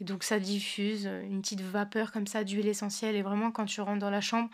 Et 0.00 0.04
donc 0.04 0.24
ça 0.24 0.38
diffuse 0.40 1.06
euh, 1.06 1.22
une 1.22 1.42
petite 1.42 1.60
vapeur 1.60 2.12
comme 2.12 2.26
ça 2.26 2.44
d'huile 2.44 2.68
essentielle 2.68 3.16
et 3.16 3.22
vraiment 3.22 3.50
quand 3.52 3.66
tu 3.66 3.80
rentres 3.80 4.00
dans 4.00 4.10
la 4.10 4.20
chambre, 4.20 4.50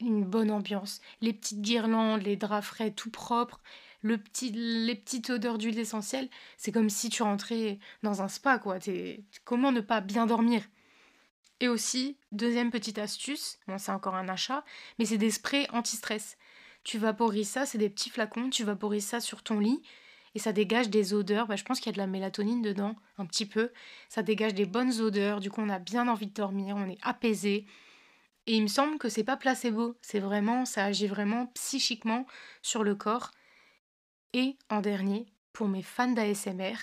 une 0.00 0.24
bonne 0.24 0.50
ambiance. 0.50 1.00
Les 1.20 1.32
petites 1.32 1.62
guirlandes, 1.62 2.22
les 2.22 2.36
draps 2.36 2.66
frais 2.66 2.90
tout 2.90 3.10
propres, 3.10 3.60
les 4.04 4.94
petites 4.94 5.30
odeurs 5.30 5.58
d'huile 5.58 5.78
essentielle, 5.78 6.28
c'est 6.56 6.72
comme 6.72 6.90
si 6.90 7.08
tu 7.08 7.22
rentrais 7.22 7.78
dans 8.02 8.22
un 8.22 8.28
spa 8.28 8.58
quoi. 8.58 8.78
comment 9.44 9.72
ne 9.72 9.80
pas 9.80 10.00
bien 10.00 10.26
dormir? 10.26 10.62
Et 11.60 11.68
aussi, 11.68 12.18
deuxième 12.32 12.70
petite 12.70 12.98
astuce, 12.98 13.58
bon 13.66 13.78
c'est 13.78 13.92
encore 13.92 14.14
un 14.14 14.28
achat, 14.28 14.64
mais 14.98 15.06
c'est 15.06 15.18
des 15.18 15.30
sprays 15.30 15.66
anti-stress. 15.72 16.36
Tu 16.84 16.98
vaporises 16.98 17.48
ça, 17.48 17.64
c'est 17.64 17.78
des 17.78 17.88
petits 17.88 18.10
flacons, 18.10 18.50
tu 18.50 18.64
vaporises 18.64 19.06
ça 19.06 19.20
sur 19.20 19.42
ton 19.42 19.58
lit 19.58 19.82
et 20.34 20.38
ça 20.38 20.52
dégage 20.52 20.90
des 20.90 21.14
odeurs. 21.14 21.46
Bah, 21.46 21.56
je 21.56 21.64
pense 21.64 21.80
qu'il 21.80 21.86
y 21.86 21.94
a 21.94 21.94
de 21.94 21.98
la 21.98 22.06
mélatonine 22.06 22.60
dedans, 22.60 22.96
un 23.18 23.26
petit 23.26 23.46
peu. 23.46 23.70
Ça 24.08 24.22
dégage 24.22 24.54
des 24.54 24.66
bonnes 24.66 25.00
odeurs. 25.00 25.40
Du 25.40 25.50
coup, 25.50 25.60
on 25.60 25.68
a 25.68 25.78
bien 25.78 26.08
envie 26.08 26.26
de 26.26 26.34
dormir, 26.34 26.76
on 26.76 26.88
est 26.88 26.98
apaisé. 27.02 27.66
Et 28.46 28.56
il 28.56 28.62
me 28.62 28.68
semble 28.68 28.98
que 28.98 29.08
c'est 29.08 29.24
pas 29.24 29.36
placebo, 29.36 29.96
c'est 30.02 30.18
vraiment, 30.18 30.64
ça 30.66 30.84
agit 30.84 31.06
vraiment 31.06 31.46
psychiquement 31.54 32.26
sur 32.60 32.84
le 32.84 32.94
corps. 32.94 33.30
Et 34.34 34.56
en 34.68 34.80
dernier, 34.80 35.26
pour 35.52 35.68
mes 35.68 35.82
fans 35.82 36.10
d'ASMR, 36.10 36.74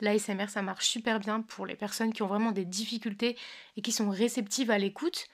l'ASMR 0.00 0.48
ça 0.48 0.62
marche 0.62 0.86
super 0.86 1.18
bien 1.18 1.42
pour 1.42 1.66
les 1.66 1.74
personnes 1.74 2.12
qui 2.12 2.22
ont 2.22 2.28
vraiment 2.28 2.52
des 2.52 2.64
difficultés 2.64 3.36
et 3.76 3.82
qui 3.82 3.90
sont 3.90 4.08
réceptives 4.08 4.70
à 4.70 4.78
l'écoute 4.78 5.26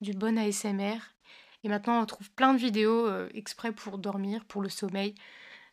du 0.00 0.14
bon 0.14 0.38
ASMR. 0.38 0.96
Et 1.64 1.68
maintenant 1.68 2.00
on 2.00 2.06
trouve 2.06 2.30
plein 2.30 2.54
de 2.54 2.58
vidéos 2.58 3.06
euh, 3.06 3.28
exprès 3.34 3.72
pour 3.72 3.98
dormir, 3.98 4.46
pour 4.46 4.62
le 4.62 4.70
sommeil 4.70 5.14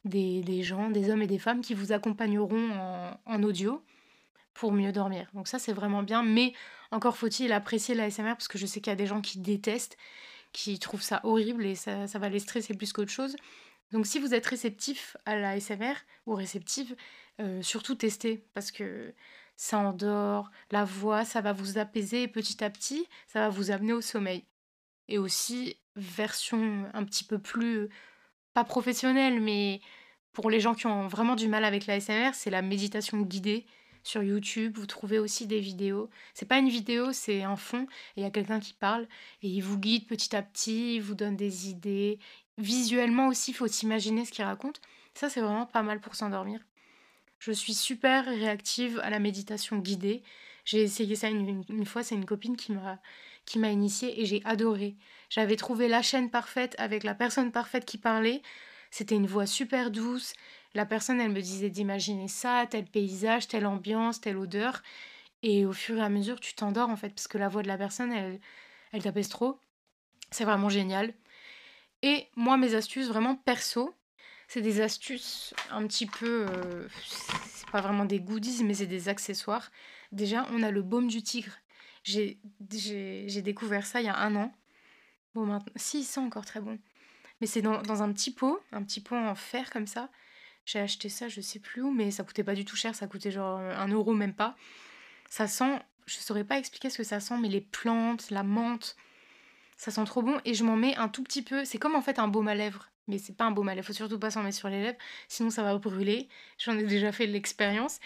des, 0.04 0.62
gens, 0.62 0.90
des 0.90 1.10
hommes 1.10 1.22
et 1.22 1.28
des 1.28 1.40
femmes 1.40 1.62
qui 1.62 1.74
vous 1.74 1.94
accompagneront 1.94 3.18
en, 3.26 3.44
audio 3.44 3.82
pour 4.54 4.74
mieux 4.74 4.92
dormir. 4.92 5.30
Donc 5.34 5.48
ça 5.48 5.58
c'est 5.58 5.74
vraiment 5.74 6.04
bien, 6.04 6.22
mais 6.22 6.52
encore 6.92 7.16
faut-il 7.16 7.54
apprécier 7.54 7.96
l'ASMR 7.96 8.34
parce 8.34 8.50
que 8.50 8.58
je 8.58 8.66
sais 8.66 8.82
qu'il 8.82 8.92
y 8.92 8.94
a 8.94 8.98
des 8.98 9.08
gens 9.08 9.22
qui 9.22 9.40
détestent, 9.40 9.98
qui 10.52 10.80
trouvent 10.80 11.02
ça 11.02 11.22
horrible 11.24 11.66
et 11.66 11.76
ça, 11.76 12.06
va 12.06 12.28
les 12.28 12.40
stresser 12.40 12.74
plus 12.74 12.92
qu'autre 12.92 13.12
chose. 13.12 13.38
Donc 13.92 14.06
si 14.06 14.20
vous 14.20 14.34
êtes 14.34 14.46
réceptif 14.46 15.18
à 15.26 15.36
l'ASMR 15.36 15.94
ou 16.26 16.36
réceptive, 16.36 16.96
euh, 17.40 17.62
surtout 17.62 17.96
testez 17.96 18.46
parce 18.54 18.72
que 18.72 19.14
ça 19.56 19.80
endort, 19.80 20.52
la 20.72 20.86
voix, 20.86 21.26
ça 21.26 21.42
va 21.42 21.52
vous 21.52 21.78
apaiser 21.78 22.28
petit 22.28 22.64
à 22.64 22.70
petit, 22.70 23.06
ça 23.28 23.42
va 23.42 23.50
vous 23.50 23.72
amener 23.72 23.94
au 23.94 24.02
sommeil. 24.02 24.46
Et 25.10 25.18
aussi, 25.18 25.76
version 25.96 26.86
un 26.94 27.04
petit 27.04 27.24
peu 27.24 27.40
plus 27.40 27.90
pas 28.54 28.64
professionnel, 28.64 29.42
mais 29.42 29.82
pour 30.32 30.50
les 30.50 30.60
gens 30.60 30.76
qui 30.76 30.88
ont 30.88 31.08
vraiment 31.08 31.36
du 31.36 31.48
mal 31.48 31.66
avec 31.66 31.88
l'ASMR, 31.88 32.32
c'est 32.34 32.50
la 32.50 32.62
méditation 32.62 33.20
guidée 33.22 33.66
sur 34.04 34.24
YouTube. 34.24 34.78
Vous 34.78 34.86
trouvez 34.86 35.20
aussi 35.20 35.48
des 35.48 35.60
vidéos. 35.60 36.10
C'est 36.34 36.48
pas 36.48 36.60
une 36.60 36.70
vidéo, 36.70 37.12
c'est 37.12 37.44
un 37.44 37.56
fond. 37.56 37.84
Et 38.16 38.22
il 38.22 38.24
y 38.24 38.26
a 38.26 38.32
quelqu'un 38.32 38.60
qui 38.60 38.74
parle 38.74 39.08
et 39.42 39.50
il 39.50 39.62
vous 39.62 39.78
guide 39.78 40.08
petit 40.08 40.36
à 40.36 40.42
petit, 40.42 40.96
il 40.96 41.02
vous 41.02 41.16
donne 41.16 41.36
des 41.36 41.70
idées. 41.70 42.20
Visuellement 42.60 43.28
aussi, 43.28 43.54
faut 43.54 43.68
s'imaginer 43.68 44.26
ce 44.26 44.32
qu'il 44.32 44.44
raconte. 44.44 44.82
Ça, 45.14 45.30
c'est 45.30 45.42
vraiment 45.42 45.66
pas 45.66 45.82
mal 45.82 46.00
pour 46.00 46.16
s'endormir. 46.16 46.60
Je 47.40 47.54
suis 47.54 47.74
super 47.74 48.26
réactive 48.26 49.00
à 49.02 49.10
la 49.10 49.20
méditation 49.20 49.78
guidée. 49.78 50.24
J'ai 50.66 50.82
essayé 50.82 51.16
ça 51.16 51.30
une, 51.30 51.64
une 51.70 51.86
fois, 51.86 52.04
c'est 52.04 52.16
une 52.16 52.26
copine 52.26 52.58
qui 52.58 52.74
m'a 52.74 53.00
qui 53.46 53.58
m'a 53.58 53.72
initiée 53.72 54.22
et 54.22 54.26
j'ai 54.26 54.42
adoré. 54.46 54.96
J'avais 55.30 55.56
trouvé 55.56 55.88
la 55.88 56.04
chaîne 56.04 56.30
parfaite 56.30 56.76
avec 56.78 57.04
la 57.04 57.16
personne 57.16 57.52
parfaite 57.52 57.86
qui 57.86 57.98
parlait. 57.98 58.44
C'était 58.92 59.16
une 59.16 59.26
voix 59.26 59.48
super 59.48 59.90
douce. 59.90 60.34
La 60.76 60.86
personne, 60.86 61.20
elle 61.20 61.32
me 61.32 61.42
disait 61.42 61.72
d'imaginer 61.72 62.28
ça, 62.28 62.68
tel 62.70 62.86
paysage, 62.86 63.48
telle 63.48 63.66
ambiance, 63.66 64.22
telle 64.22 64.38
odeur. 64.38 64.84
Et 65.42 65.66
au 65.66 65.74
fur 65.74 65.98
et 65.98 66.02
à 66.02 66.10
mesure, 66.10 66.40
tu 66.40 66.54
t'endors 66.54 66.90
en 66.90 66.96
fait, 66.96 67.10
parce 67.10 67.28
que 67.28 67.40
la 67.40 67.48
voix 67.50 67.64
de 67.64 67.68
la 67.68 67.78
personne, 67.78 68.12
elle, 68.12 68.40
elle 68.92 69.02
t'apaise 69.02 69.30
trop. 69.30 69.58
C'est 70.30 70.46
vraiment 70.46 70.70
génial. 70.70 71.14
Et 72.02 72.28
moi, 72.36 72.58
mes 72.58 72.76
astuces 72.76 73.08
vraiment 73.08 73.36
perso, 73.36 73.96
c'est 74.48 74.62
des 74.62 74.82
astuces 74.82 75.54
un 75.70 75.86
petit 75.88 76.06
peu. 76.06 76.46
Euh, 76.50 76.88
c'est 77.46 77.70
pas 77.70 77.82
vraiment 77.82 78.06
des 78.06 78.20
goodies, 78.20 78.64
mais 78.64 78.74
c'est 78.74 78.88
des 78.88 79.10
accessoires. 79.10 79.72
Déjà, 80.12 80.48
on 80.52 80.64
a 80.64 80.72
le 80.72 80.82
baume 80.82 81.08
du 81.08 81.22
tigre 81.22 81.54
J'ai 82.04 82.40
découvert 83.44 83.86
ça 83.86 84.02
il 84.02 84.06
y 84.06 84.10
a 84.10 84.18
un 84.18 84.36
an. 84.36 84.54
Bon, 85.36 85.46
maintenant, 85.46 85.74
si, 85.76 86.04
c'est 86.04 86.20
encore 86.20 86.46
très 86.46 86.62
bon. 86.62 86.80
Mais 87.42 87.48
c'est 87.48 87.62
dans, 87.62 87.82
dans 87.82 88.02
un 88.02 88.12
petit 88.12 88.32
pot, 88.32 88.60
un 88.72 88.84
petit 88.84 89.02
pot 89.02 89.16
en 89.16 89.36
fer 89.36 89.70
comme 89.70 89.88
ça. 89.88 90.10
J'ai 90.66 90.80
acheté 90.80 91.10
ça, 91.10 91.28
je 91.28 91.42
sais 91.42 91.60
plus 91.60 91.82
où, 91.82 91.92
mais 91.92 92.12
ça 92.12 92.24
coûtait 92.24 92.44
pas 92.44 92.56
du 92.56 92.66
tout 92.66 92.76
cher, 92.76 92.94
ça 92.96 93.08
coûtait 93.08 93.32
genre 93.32 93.60
un 93.60 93.88
euro 93.88 94.14
même 94.14 94.34
pas. 94.34 94.56
Ça 95.30 95.48
sent, 95.48 95.80
je 96.06 96.16
saurais 96.18 96.44
pas 96.44 96.58
expliquer 96.58 96.90
ce 96.90 96.98
que 96.98 97.04
ça 97.04 97.20
sent, 97.20 97.38
mais 97.40 97.50
les 97.50 97.62
plantes, 97.62 98.30
la 98.30 98.44
menthe, 98.44 98.96
ça 99.80 99.92
sent 99.92 100.04
trop 100.04 100.22
bon. 100.22 100.40
Et 100.46 100.54
je 100.54 100.64
m'en 100.64 100.76
mets 100.76 100.96
un 100.98 101.08
tout 101.08 101.24
petit 101.24 101.42
peu. 101.42 101.66
C'est 101.66 101.80
comme 101.80 101.96
en 101.96 102.02
fait 102.02 102.20
un 102.20 102.28
baume 102.28 102.50
à 102.50 102.54
lèvres, 102.54 102.90
mais 103.08 103.18
c'est 103.18 103.36
pas 103.36 103.46
un 103.46 103.52
baume 103.52 103.70
à 103.70 103.74
lèvres. 103.74 103.88
Faut 103.88 103.94
surtout 103.94 104.20
pas 104.20 104.30
s'en 104.30 104.44
mettre 104.44 104.58
sur 104.58 104.68
les 104.68 104.82
lèvres, 104.82 104.98
sinon 105.30 105.50
ça 105.50 105.64
va 105.64 105.76
brûler. 105.78 106.28
J'en 106.60 106.78
ai 106.78 106.84
déjà 106.84 107.12
fait 107.12 107.26
l'expérience. 107.26 108.00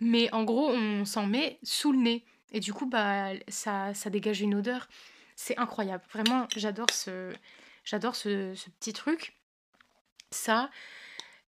Mais 0.00 0.32
en 0.32 0.44
gros, 0.44 0.70
on 0.70 1.04
s'en 1.04 1.26
met 1.26 1.58
sous 1.64 1.90
le 1.90 1.98
nez. 1.98 2.24
Et 2.52 2.60
du 2.60 2.72
coup, 2.72 2.86
bah, 2.86 3.32
ça, 3.48 3.92
dégage 4.06 4.40
une 4.40 4.54
odeur. 4.54 4.88
C'est 5.34 5.58
incroyable. 5.58 6.04
Vraiment, 6.12 6.46
j'adore 6.56 6.88
ce 6.92 7.34
petit 8.78 8.92
truc. 8.92 9.36
Ça, 10.30 10.70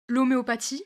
l'homéopathie, 0.08 0.84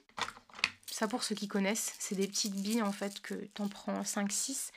ça 0.88 1.08
pour 1.08 1.24
ceux 1.24 1.36
qui 1.36 1.48
connaissent, 1.48 1.96
c'est 2.00 2.16
des 2.16 2.28
petites 2.28 2.56
billes 2.56 2.82
en 2.82 2.92
fait 2.92 3.22
que 3.22 3.34
t'en 3.54 3.70
prends 3.70 4.02
5-6. 4.02 4.72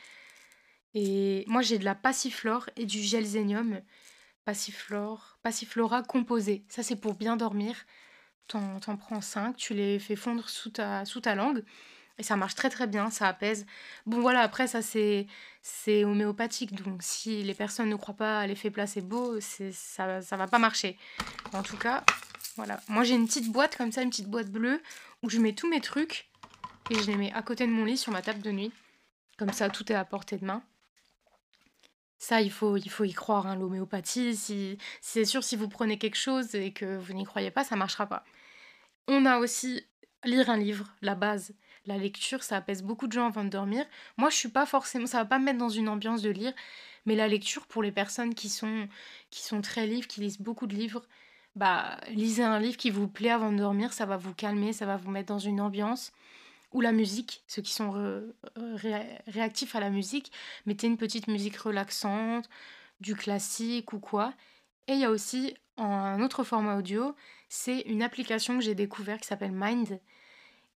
Et 0.99 1.45
moi 1.47 1.61
j'ai 1.61 1.79
de 1.79 1.85
la 1.85 1.95
passiflore 1.95 2.71
et 2.75 2.87
du 2.87 3.03
gelzénium. 3.03 3.83
Passiflore, 4.47 5.39
passiflora 5.43 6.03
composé. 6.03 6.65
Ça 6.71 6.83
c'est 6.83 6.97
pour 6.97 7.15
bien 7.15 7.37
dormir. 7.37 7.77
T'en, 8.49 8.81
prends 8.97 9.21
5, 9.21 9.57
tu 9.57 9.75
les 9.75 9.99
fais 9.99 10.17
fondre 10.17 10.49
sous 10.49 10.71
ta, 10.71 11.35
langue. 11.35 11.65
Et 12.17 12.23
ça 12.23 12.37
marche 12.37 12.55
très 12.55 12.71
très 12.71 12.87
bien, 12.87 13.11
ça 13.11 13.29
apaise. 13.29 13.67
Bon 14.07 14.21
voilà, 14.21 14.41
après 14.41 14.69
ça 14.69 14.81
c'est, 14.81 15.27
homéopathique, 15.87 16.75
donc 16.75 17.03
si 17.03 17.43
les 17.43 17.53
personnes 17.53 17.91
ne 17.91 17.97
croient 17.97 18.17
pas 18.17 18.41
à 18.41 18.47
l'effet 18.47 18.71
placebo, 18.71 19.39
ça, 19.41 20.23
ça 20.23 20.37
va 20.39 20.47
pas 20.47 20.59
marcher. 20.59 20.97
En 21.53 21.63
tout 21.63 21.77
cas, 21.77 22.05
voilà. 22.57 22.81
Moi 22.89 23.05
j'ai 23.05 23.17
une 23.17 23.27
petite 23.27 23.53
boîte 23.53 23.77
comme 23.77 23.93
ça, 23.93 24.01
une 24.01 24.09
petite 24.09 24.31
boîte 24.31 24.51
bleue, 24.51 24.83
où 25.23 25.29
je 25.29 25.41
mets 25.41 25.53
tous 25.53 25.69
mes 25.69 25.83
trucs, 25.83 26.31
et 26.89 26.95
je 26.95 27.07
les 27.11 27.17
mets 27.17 27.35
à 27.35 27.43
côté 27.43 27.67
de 27.67 27.73
mon 27.73 27.85
lit 27.85 27.99
sur 27.99 28.13
ma 28.13 28.23
table 28.23 28.41
de 28.41 28.51
nuit. 28.51 28.73
Comme 29.37 29.53
ça, 29.53 29.69
tout 29.69 29.93
est 29.93 29.95
à 29.95 30.07
portée 30.07 30.39
de 30.39 30.47
main. 30.47 30.63
Ça, 32.19 32.41
il 32.41 32.51
faut, 32.51 32.77
il 32.77 32.91
faut 32.91 33.05
y 33.05 33.13
croire, 33.13 33.47
hein, 33.47 33.57
l'homéopathie. 33.57 34.35
Si, 34.37 34.79
c'est 35.01 35.25
sûr, 35.25 35.45
si 35.45 35.57
vous 35.57 35.69
prenez 35.69 35.99
quelque 35.99 36.17
chose 36.17 36.55
et 36.55 36.73
que 36.73 36.97
vous 36.97 37.13
n'y 37.13 37.25
croyez 37.25 37.51
pas, 37.51 37.65
ça 37.65 37.77
marchera 37.77 38.07
pas. 38.07 38.25
On 39.09 39.27
a 39.27 39.39
aussi 39.39 39.87
lire 40.25 40.51
un 40.51 40.57
livre, 40.57 40.95
la 41.03 41.15
base. 41.15 41.55
La 41.87 41.99
lecture, 41.99 42.43
ça 42.43 42.57
apaise 42.57 42.83
beaucoup 42.83 43.07
de 43.07 43.13
gens 43.13 43.27
avant 43.27 43.45
de 43.45 43.51
dormir. 43.51 43.87
Moi, 44.17 44.31
je 44.31 44.37
suis 44.37 44.49
pas 44.49 44.67
forcément, 44.67 45.07
ça 45.07 45.19
va 45.19 45.25
pas 45.25 45.39
me 45.39 45.45
mettre 45.45 45.59
dans 45.59 45.69
une 45.69 45.89
ambiance 45.89 46.23
de 46.23 46.31
lire, 46.31 46.53
mais 47.05 47.15
la 47.15 47.29
lecture 47.29 47.67
pour 47.67 47.83
les 47.83 47.93
personnes 47.93 48.35
qui 48.35 48.49
sont, 48.49 48.89
qui 49.31 49.43
sont 49.43 49.61
très 49.61 49.87
livres, 49.87 50.09
qui 50.09 50.21
lisent 50.21 50.41
beaucoup 50.41 50.67
de 50.67 50.75
livres, 50.75 51.03
bah, 51.55 51.99
lisez 52.09 52.43
un 52.43 52.59
livre 52.61 52.77
qui 52.77 52.91
vous 52.91 53.09
plaît 53.09 53.31
avant 53.31 53.53
de 53.53 53.59
dormir, 53.59 53.93
ça 53.93 54.07
va 54.07 54.17
vous 54.17 54.35
calmer, 54.35 54.73
ça 54.73 54.87
va 54.87 54.97
vous 54.97 55.11
mettre 55.11 55.29
dans 55.29 55.39
une 55.39 55.61
ambiance. 55.61 56.13
Ou 56.73 56.81
la 56.81 56.93
musique, 56.93 57.43
ceux 57.47 57.63
qui 57.63 57.73
sont 57.73 57.93
réactifs 59.27 59.75
à 59.77 59.81
la 59.81 59.91
musique, 59.91 60.33
mettez 60.67 60.87
une 60.87 60.99
petite 60.99 61.29
musique 61.29 61.57
relaxante, 61.57 62.49
du 63.01 63.15
classique 63.15 63.93
ou 63.93 63.99
quoi. 63.99 64.35
Et 64.89 64.95
il 64.95 65.01
y 65.01 65.05
a 65.05 65.11
aussi 65.11 65.55
un 65.77 66.21
autre 66.23 66.45
format 66.45 66.77
audio, 66.77 67.15
c'est 67.49 67.81
une 67.81 68.03
application 68.03 68.59
que 68.59 68.65
j'ai 68.65 68.75
découvert 68.75 69.19
qui 69.19 69.27
s'appelle 69.27 69.53
Mind. 69.53 70.01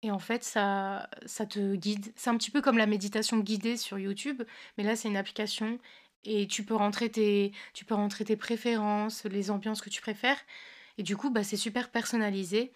Et 0.02 0.10
en 0.10 0.18
fait, 0.18 0.44
ça, 0.44 1.10
ça 1.26 1.46
te 1.46 1.74
guide. 1.74 2.12
C'est 2.16 2.30
un 2.30 2.36
petit 2.36 2.50
peu 2.50 2.62
comme 2.62 2.78
la 2.78 2.86
méditation 2.86 3.38
guidée 3.38 3.76
sur 3.76 3.98
YouTube, 3.98 4.42
mais 4.78 4.84
là, 4.84 4.96
c'est 4.96 5.08
une 5.08 5.16
application 5.16 5.78
et 6.24 6.46
tu 6.46 6.64
peux 6.64 6.74
rentrer 6.74 7.10
tes, 7.10 7.52
tu 7.74 7.84
peux 7.84 7.94
rentrer 7.94 8.24
tes 8.24 8.36
préférences, 8.36 9.24
les 9.24 9.50
ambiances 9.50 9.80
que 9.82 9.90
tu 9.90 10.00
préfères. 10.00 10.38
Et 10.98 11.02
du 11.02 11.16
coup, 11.16 11.30
bah, 11.30 11.44
c'est 11.44 11.56
super 11.56 11.90
personnalisé 11.90 12.72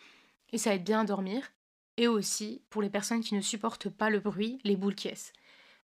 et 0.52 0.58
ça 0.58 0.74
aide 0.74 0.84
bien 0.84 1.00
à 1.00 1.04
dormir. 1.04 1.50
Et 1.96 2.08
aussi, 2.08 2.62
pour 2.70 2.82
les 2.82 2.90
personnes 2.90 3.20
qui 3.20 3.34
ne 3.34 3.40
supportent 3.40 3.88
pas 3.88 4.10
le 4.10 4.20
bruit, 4.20 4.58
les 4.64 4.76
boules 4.76 4.94
caisses. 4.94 5.32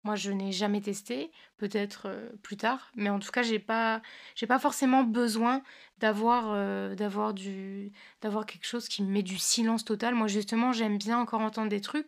Moi, 0.05 0.15
je 0.15 0.31
n'ai 0.31 0.53
jamais 0.53 0.81
testé, 0.81 1.33
peut-être 1.57 2.03
euh, 2.07 2.31
plus 2.43 2.57
tard, 2.57 2.93
mais 2.95 3.11
en 3.11 3.19
tout 3.19 3.33
cas, 3.33 3.43
j'ai 3.43 3.59
pas, 3.59 4.01
j'ai 4.37 4.47
pas 4.47 4.61
forcément 4.61 5.03
besoin 5.03 5.63
d'avoir, 5.99 6.53
euh, 6.53 6.95
d'avoir 6.95 7.35
du, 7.35 7.91
d'avoir 8.21 8.47
quelque 8.47 8.67
chose 8.67 8.87
qui 8.87 9.03
me 9.03 9.11
met 9.11 9.25
du 9.25 9.37
silence 9.37 9.85
total. 9.85 10.15
Moi, 10.15 10.29
justement, 10.29 10.71
j'aime 10.73 10.97
bien 10.97 11.19
encore 11.19 11.41
entendre 11.41 11.71
des 11.71 11.81
trucs. 11.81 12.07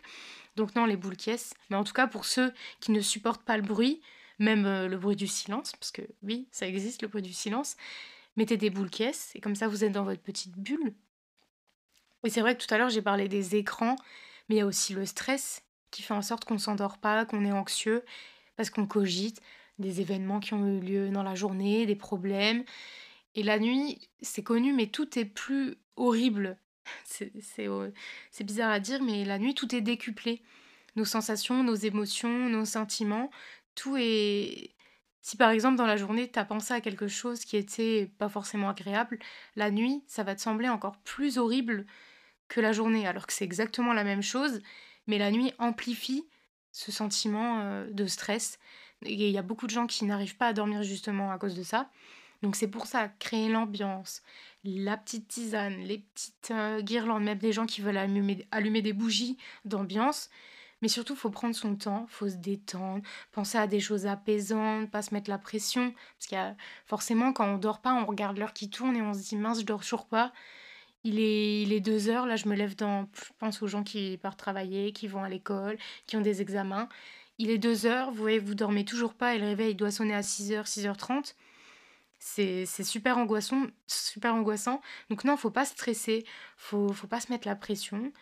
Donc 0.55 0.77
non, 0.77 0.87
les 0.87 0.97
boules 0.97 1.17
caisses. 1.17 1.55
Mais 1.71 1.77
en 1.77 1.83
tout 1.83 1.93
cas, 1.93 2.07
pour 2.07 2.25
ceux 2.25 2.53
qui 2.79 2.93
ne 2.93 3.01
supportent 3.01 3.43
pas 3.43 3.57
le 3.57 3.65
bruit, 3.65 4.01
même 4.39 4.65
euh, 4.67 4.87
le 4.87 4.97
bruit 4.97 5.17
du 5.17 5.27
silence, 5.27 5.73
parce 5.73 5.91
que 5.91 6.03
oui, 6.23 6.47
ça 6.53 6.69
existe 6.69 7.03
le 7.03 7.09
bruit 7.09 7.23
du 7.23 7.33
silence, 7.33 7.77
mettez 8.37 8.57
des 8.57 8.71
boules 8.71 8.91
caisses 8.91 9.33
et 9.35 9.41
comme 9.41 9.57
ça, 9.57 9.67
vous 9.67 9.83
êtes 9.83 9.93
dans 9.93 10.05
votre 10.05 10.23
petite 10.23 10.57
bulle. 10.57 10.95
Oui, 12.25 12.31
c'est 12.31 12.41
vrai 12.41 12.57
que 12.57 12.65
tout 12.65 12.73
à 12.75 12.79
l'heure, 12.79 12.91
j'ai 12.91 13.03
parlé 13.03 13.29
des 13.29 13.57
écrans, 13.57 13.97
mais 14.49 14.57
il 14.57 14.59
y 14.59 14.61
a 14.63 14.67
aussi 14.67 14.93
le 14.93 15.07
stress 15.07 15.63
qui 15.91 16.03
fait 16.03 16.15
en 16.15 16.23
sorte 16.23 16.45
qu'on 16.45 16.59
s'endort 16.59 16.99
pas, 16.99 17.25
qu'on 17.25 17.45
est 17.45 17.53
anxieux, 17.53 18.05
parce 18.57 18.71
qu'on 18.71 18.87
cogite 18.87 19.41
des 19.79 20.01
événements 20.01 20.41
qui 20.41 20.55
ont 20.55 20.67
eu 20.67 20.81
lieu 20.81 21.11
dans 21.11 21.23
la 21.23 21.35
journée, 21.35 21.87
des 21.87 21.97
problèmes. 21.97 22.65
Et 23.35 23.43
la 23.43 23.59
nuit, 23.59 24.09
c'est 24.21 24.43
connu, 24.43 24.73
mais 24.73 24.89
tout 24.89 25.19
est 25.19 25.25
plus 25.25 25.77
horrible. 25.97 26.59
C'est 27.05 28.45
bizarre 28.45 28.71
à 28.71 28.81
dire, 28.81 29.03
mais 29.03 29.25
la 29.27 29.39
nuit, 29.39 29.55
tout 29.55 29.75
est 29.75 29.83
décuplé. 29.83 30.43
Nos 30.97 31.05
sensations, 31.05 31.63
nos 31.63 31.75
émotions, 31.75 32.49
nos 32.49 32.65
sentiments, 32.65 33.31
tout 33.75 33.97
est... 33.99 34.71
Si 35.21 35.37
par 35.37 35.51
exemple 35.51 35.77
dans 35.77 35.87
la 35.87 35.97
journée, 35.97 36.31
tu 36.31 36.39
as 36.39 36.45
pensé 36.45 36.73
à 36.75 36.81
quelque 36.81 37.09
chose 37.09 37.45
qui 37.45 37.57
était 37.57 38.11
pas 38.19 38.29
forcément 38.29 38.71
agréable, 38.71 39.19
la 39.57 39.71
nuit, 39.71 40.03
ça 40.07 40.23
va 40.23 40.35
te 40.35 40.41
sembler 40.41 40.69
encore 40.69 40.97
plus 40.99 41.39
horrible 41.39 41.87
que 42.49 42.61
la 42.61 42.73
journée, 42.73 43.07
alors 43.07 43.27
que 43.27 43.33
c'est 43.33 43.45
exactement 43.45 43.93
la 43.93 44.05
même 44.05 44.23
chose, 44.23 44.63
mais 45.07 45.19
la 45.19 45.31
nuit 45.31 45.53
amplifie 45.59 46.27
ce 46.73 46.93
sentiment 46.93 47.85
de 47.91 48.07
stress. 48.07 48.59
Et 49.05 49.13
il 49.13 49.31
y 49.31 49.39
a 49.39 49.43
beaucoup 49.43 49.67
de 49.67 49.73
gens 49.73 49.87
qui 49.87 50.05
n'arrivent 50.07 50.37
pas 50.37 50.49
à 50.49 50.53
dormir 50.53 50.83
justement 50.83 51.31
à 51.31 51.39
cause 51.39 51.55
de 51.55 51.63
ça. 51.63 51.91
Donc 52.43 52.57
c'est 52.57 52.69
pour 52.69 52.87
ça, 52.87 53.09
créer 53.19 53.49
l'ambiance, 53.49 54.23
la 54.65 54.97
petite 54.97 55.29
tisane, 55.29 55.79
les 55.81 55.99
petites 55.99 56.53
guirlandes, 56.81 57.25
même 57.25 57.39
des 57.39 57.53
gens 57.53 57.67
qui 57.67 57.81
veulent 57.81 57.97
allumer 57.97 58.83
des 58.83 58.93
bougies 58.93 59.37
d'ambiance. 59.65 60.31
Mais 60.83 60.89
surtout, 60.89 61.15
il 61.15 61.19
faut 61.19 61.31
prendre 61.31 61.55
son 61.55 61.75
temps, 61.75 62.07
faut 62.09 62.29
se 62.29 62.37
détendre, 62.37 63.03
penser 63.33 63.59
à 63.59 63.67
des 63.67 63.81
choses 63.81 64.07
apaisantes, 64.07 64.91
pas 64.91 65.03
se 65.03 65.13
mettre 65.13 65.29
la 65.31 65.39
pression. 65.39 65.93
Parce 66.17 66.27
qu'il 66.27 66.39
y 66.39 66.41
a 66.41 66.57
forcément, 66.87 67.33
quand 67.33 67.47
on 67.47 67.59
dort 67.59 67.81
pas, 67.81 67.95
on 67.95 68.07
regarde 68.07 68.39
l'heure 68.39 68.53
qui 68.53 68.71
tourne 68.71 68.97
et 68.97 69.03
on 69.03 69.13
se 69.13 69.21
dit 69.21 69.37
mince, 69.37 69.61
je 69.61 69.67
dors 69.67 69.81
toujours 69.81 70.07
pas. 70.07 70.33
Il 71.05 71.21
est, 71.21 71.63
il 71.63 71.73
est 71.73 71.81
deux 71.81 72.09
heures, 72.09 72.27
là 72.27 72.37
je 72.37 72.49
me 72.49 72.55
lève 72.55 72.77
dans... 72.77 73.09
Je 73.15 73.33
pense 73.39 73.63
aux 73.63 73.67
gens 73.69 73.85
qui 73.85 74.19
partent 74.19 74.39
travailler, 74.39 74.93
qui 74.93 75.09
vont 75.09 75.23
à 75.23 75.29
l'école, 75.29 75.79
qui 76.07 76.17
ont 76.17 76.21
des 76.21 76.43
examens. 76.43 76.89
Il 77.39 77.51
est 77.51 77.59
deux 77.59 77.87
heures, 77.87 78.11
vous 78.11 78.19
voyez, 78.19 78.39
vous 78.39 78.55
dormez 78.55 78.85
toujours 78.85 79.15
pas 79.15 79.35
et 79.35 79.39
le 79.39 79.47
réveil 79.47 79.75
doit 79.75 79.93
sonner 79.93 80.15
à 80.15 80.23
6h, 80.23 80.65
6h30. 80.65 81.35
C'est 82.19 82.67
super 82.85 83.17
angoissant, 83.17 83.67
super 83.87 84.35
angoissant. 84.35 84.81
Donc 85.09 85.25
non, 85.25 85.37
faut 85.37 85.51
pas 85.51 85.65
stresser, 85.65 86.25
faut, 86.57 86.93
faut 86.93 87.07
pas 87.07 87.21
se 87.21 87.31
mettre 87.33 87.47
la 87.47 87.55
pression. 87.57 88.13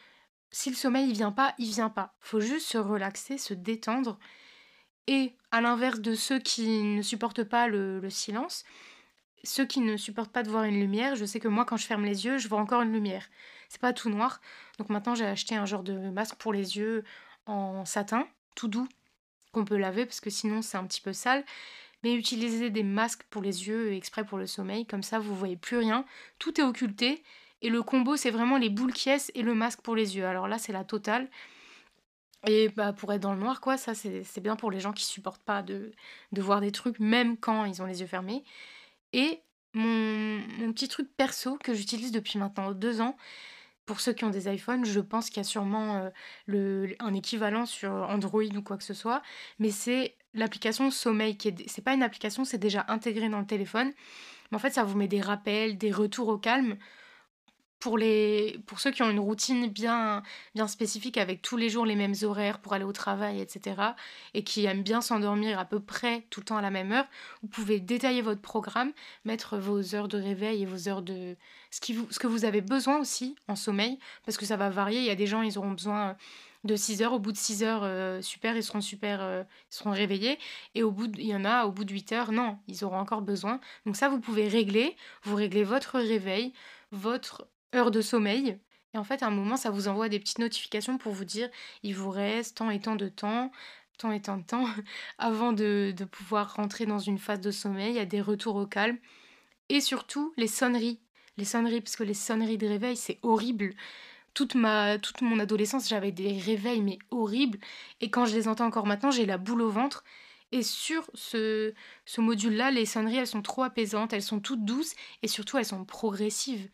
Si 0.59 0.71
le 0.71 0.75
sommeil 0.75 1.11
il 1.11 1.13
vient 1.13 1.33
pas, 1.33 1.55
il 1.59 1.69
vient 1.69 1.91
pas. 1.91 2.15
Faut 2.19 2.41
juste 2.41 2.67
se 2.67 2.79
relaxer, 2.79 3.37
se 3.37 3.53
détendre. 3.53 4.19
Et 5.07 5.35
à 5.51 5.61
l'inverse 5.61 6.01
de 6.01 6.15
ceux 6.15 6.39
qui 6.39 6.83
ne 6.83 7.03
supportent 7.03 7.45
pas 7.45 7.69
le, 7.69 8.01
le 8.01 8.09
silence, 8.09 8.65
ceux 9.45 9.67
qui 9.67 9.81
ne 9.81 9.99
supportent 9.99 10.33
pas 10.33 10.43
de 10.43 10.49
voir 10.49 10.65
une 10.65 10.81
lumière, 10.81 11.15
je 11.15 11.27
sais 11.27 11.41
que 11.41 11.49
moi, 11.49 11.67
quand 11.67 11.77
je 11.77 11.85
ferme 11.85 12.07
les 12.07 12.25
yeux, 12.25 12.39
je 12.39 12.49
vois 12.49 12.59
encore 12.59 12.81
une 12.81 12.95
lumière. 12.95 13.29
C'est 13.69 13.83
pas 13.83 13.93
tout 13.93 14.09
noir. 14.09 14.41
Donc 14.79 14.89
maintenant, 14.89 15.15
j'ai 15.15 15.27
acheté 15.27 15.57
un 15.57 15.67
genre 15.67 15.83
de 15.83 15.93
masque 16.09 16.37
pour 16.37 16.55
les 16.55 16.79
yeux 16.79 17.05
en 17.45 17.85
satin, 17.85 18.27
tout 18.55 18.69
doux, 18.69 18.89
qu'on 19.53 19.67
peut 19.67 19.77
laver 19.77 20.07
parce 20.07 20.21
que 20.21 20.31
sinon 20.31 20.63
c'est 20.63 20.79
un 20.79 20.87
petit 20.87 21.03
peu 21.03 21.13
sale. 21.13 21.45
Mais 22.03 22.15
utilisez 22.15 22.71
des 22.71 22.83
masques 22.83 23.25
pour 23.29 23.43
les 23.43 23.69
yeux 23.69 23.93
exprès 23.93 24.25
pour 24.25 24.39
le 24.39 24.47
sommeil, 24.47 24.87
comme 24.87 25.03
ça 25.03 25.19
vous 25.19 25.37
voyez 25.37 25.59
plus 25.59 25.77
rien, 25.77 26.07
tout 26.39 26.59
est 26.59 26.65
occulté. 26.65 27.23
Et 27.67 27.69
le 27.69 27.83
combo, 27.83 28.15
c'est 28.15 28.31
vraiment 28.31 28.59
les 28.59 28.71
boules 28.71 28.93
qui 28.93 29.11
et 29.11 29.43
le 29.43 29.53
masque 29.53 29.81
pour 29.81 29.97
les 29.97 30.17
yeux. 30.17 30.25
Alors 30.25 30.47
là, 30.47 30.57
c'est 30.57 30.73
la 30.73 30.85
totale. 30.85 31.29
Et 32.47 32.69
bah, 32.69 32.93
pour 32.93 33.13
être 33.13 33.21
dans 33.21 33.35
le 33.35 33.41
noir, 33.41 33.61
quoi, 33.61 33.77
ça 33.77 33.93
c'est 33.93 34.41
bien 34.41 34.55
pour 34.55 34.71
les 34.71 34.79
gens 34.79 34.93
qui 34.93 35.03
supportent 35.03 35.43
pas 35.43 35.63
de, 35.63 35.91
de 36.31 36.43
voir 36.43 36.61
des 36.61 36.71
trucs, 36.71 37.01
même 37.01 37.37
quand 37.37 37.65
ils 37.65 37.83
ont 37.83 37.87
les 37.87 38.03
yeux 38.03 38.07
fermés. 38.07 38.45
Et 39.13 39.41
mon, 39.75 40.73
petit 40.73 40.87
truc 40.87 41.09
perso 41.17 41.59
que 41.59 41.75
j'utilise 41.75 42.13
depuis 42.13 42.39
maintenant 42.39 42.71
deux 42.71 43.01
ans, 43.01 43.17
pour 43.85 43.99
ceux 43.99 44.13
qui 44.13 44.23
ont 44.23 44.31
des 44.31 44.49
iPhones, 44.49 44.85
je 44.85 45.01
pense 45.01 45.29
qu'il 45.29 45.39
y 45.39 45.41
a 45.41 45.45
sûrement 45.45 45.97
euh, 45.97 46.11
le, 46.47 46.95
un 47.01 47.15
équivalent 47.15 47.67
sur 47.67 47.91
Android 47.91 48.45
ou 48.45 48.63
quoi 48.63 48.77
que 48.77 48.85
ce 48.85 48.95
soit, 48.95 49.23
mais 49.59 49.73
c'est 49.73 50.15
l'application 50.35 50.93
Sommeil 50.93 51.37
qui 51.37 51.49
est. 51.49 51.69
C'est 51.69 51.83
pas 51.83 51.95
une 51.95 52.05
application, 52.05 52.45
c'est 52.45 52.59
déjà 52.59 52.85
intégré 52.87 53.29
dans 53.29 53.41
le 53.41 53.47
téléphone. 53.47 53.93
Mais 54.53 54.57
en 54.57 54.61
fait, 54.61 54.71
ça 54.71 54.85
vous 54.85 54.97
met 54.97 55.09
des 55.09 55.21
rappels, 55.21 55.77
des 55.77 55.91
retours 55.91 56.29
au 56.29 56.39
calme 56.39 56.77
pour, 57.79 57.99
les, 57.99 58.59
pour 58.67 58.81
ceux 58.81 58.91
qui 58.91 59.03
ont 59.03 59.11
une 59.11 59.21
routine 59.21 59.69
bien, 59.69 60.23
bien 60.55 60.67
spécifique 60.67 61.19
avec 61.19 61.43
tous 61.43 61.57
les 61.57 61.69
jours 61.69 61.87
les 61.87 61.97
mêmes 61.97 62.15
horaires 62.23 62.59
pour 62.59 62.73
aller 62.73 62.85
au 62.85 62.93
travail, 62.93 63.41
etc., 63.41 63.77
et 64.35 64.43
qui 64.43 64.65
aiment 64.65 64.83
bien 64.83 65.01
s'endormir 65.01 65.59
à 65.59 65.65
peu 65.65 65.81
près 65.81 66.25
tout 66.31 66.41
le 66.41 66.47
temps 66.47 66.57
à 66.57 66.63
la 66.63 66.71
même 66.71 66.93
heure, 66.93 67.07
vous 67.43 67.49
pouvez 67.49 67.81
détailler 67.81 68.23
votre 68.23 68.41
programme, 68.41 68.93
mettre 69.25 69.59
vos 69.59 69.95
heures 69.95 70.09
de 70.09 70.19
réveil 70.19 70.63
et 70.63 70.67
vos 70.67 70.89
heures 70.89 71.03
de... 71.03 71.37
ce, 71.71 71.81
qui 71.81 71.93
vous, 71.93 72.07
ce 72.11 72.19
que 72.19 72.27
vous 72.27 72.45
avez 72.45 72.61
besoin 72.61 72.99
aussi 72.99 73.37
en 73.49 73.57
sommeil, 73.57 73.99
parce 74.25 74.37
que 74.37 74.47
ça 74.47 74.57
va 74.57 74.71
varier. 74.71 74.99
Il 74.99 75.07
y 75.07 75.11
a 75.11 75.15
des 75.17 75.27
gens, 75.27 75.43
ils 75.43 75.59
auront 75.59 75.73
besoin 75.73 76.17
de 76.67 76.77
6 76.77 77.03
heures. 77.03 77.13
Au 77.13 77.19
bout 77.19 77.33
de 77.33 77.37
6 77.37 77.63
heures, 77.63 77.83
euh, 77.85 78.21
super, 78.21 78.57
ils 78.57 78.63
seront 78.63 78.81
super, 78.81 79.23
euh, 79.23 79.43
ils 79.71 79.77
seront 79.77 79.93
réveillés. 79.93 80.39
Et 80.75 80.83
au 80.83 80.91
bout, 80.91 81.11
il 81.17 81.27
y 81.27 81.35
en 81.35 81.45
a, 81.45 81.65
au 81.65 81.73
bout 81.73 81.85
de 81.85 81.93
8 81.93 82.13
heures, 82.13 82.33
non, 82.33 82.59
ils 82.69 82.85
auront 82.85 82.99
encore 82.99 83.23
besoin. 83.23 83.61
Donc 83.87 83.97
ça, 83.97 84.09
vous 84.09 84.21
pouvez 84.21 84.49
régler. 84.49 84.97
Vous 85.23 85.37
réglez 85.37 85.65
votre 85.65 85.99
réveil, 85.99 86.53
votre 86.93 87.47
heure 87.75 87.91
de 87.91 88.01
sommeil. 88.01 88.59
Et 88.95 88.99
en 88.99 89.05
fait, 89.05 89.23
à 89.23 89.27
un 89.27 89.31
moment, 89.31 89.57
ça 89.57 89.71
vous 89.71 89.89
envoie 89.89 90.09
des 90.09 90.19
petites 90.19 90.39
notifications 90.39 90.99
pour 90.99 91.13
vous 91.13 91.25
dire 91.25 91.51
il 91.83 91.95
vous 91.95 92.11
reste 92.11 92.59
tant 92.59 92.71
et 92.71 92.81
tant 92.81 92.97
de 92.97 93.09
temps, 93.09 93.51
tant 93.99 94.13
et 94.13 94.23
tant 94.23 94.39
de 94.39 94.45
temps, 94.45 94.67
avant 95.19 95.53
de, 95.53 95.93
de 95.97 96.05
pouvoir 96.05 96.55
rentrer 96.55 96.87
dans 96.87 96.99
une 96.99 97.19
phase 97.19 97.41
de 97.41 97.51
sommeil. 97.51 97.91
Il 97.91 97.97
y 97.97 98.01
a 98.01 98.07
des 98.07 98.21
retours 98.21 98.57
au 98.57 98.67
calme. 98.67 98.99
Et 99.69 99.81
surtout, 99.81 100.33
les 100.37 100.47
sonneries. 100.47 101.01
Les 101.37 101.45
sonneries, 101.45 101.81
parce 101.81 101.97
que 101.97 102.05
les 102.05 102.15
sonneries 102.15 102.59
de 102.59 102.67
réveil, 102.67 102.97
c'est 102.97 103.19
horrible. 103.23 103.75
Toute, 104.35 104.55
ma, 104.55 104.99
toute 104.99 105.23
mon 105.23 105.39
adolescence, 105.39 105.89
j'avais 105.89 106.13
des 106.13 106.39
réveils, 106.39 106.83
mais 106.83 106.99
horribles. 107.11 107.59
Et 108.01 108.11
quand 108.11 108.27
je 108.27 108.35
les 108.35 108.49
entends 108.49 108.67
encore 108.67 108.87
maintenant, 108.87 109.11
j'ai 109.11 109.27
la 109.27 109.39
boule 109.39 109.63
au 109.63 109.71
ventre. 109.71 110.05
Et 110.53 110.63
sur 110.63 111.11
ce, 111.15 111.75
ce 112.05 112.21
module-là, 112.21 112.71
les 112.71 112.87
sonneries, 112.87 113.17
elles 113.19 113.27
sont 113.27 113.43
trop 113.43 113.63
apaisantes, 113.65 114.13
elles 114.13 114.23
sont 114.23 114.41
toutes 114.41 114.65
douces 114.65 114.95
et 115.23 115.29
surtout, 115.29 115.59
elles 115.59 115.65
sont 115.65 115.85
progressives. 115.85 116.69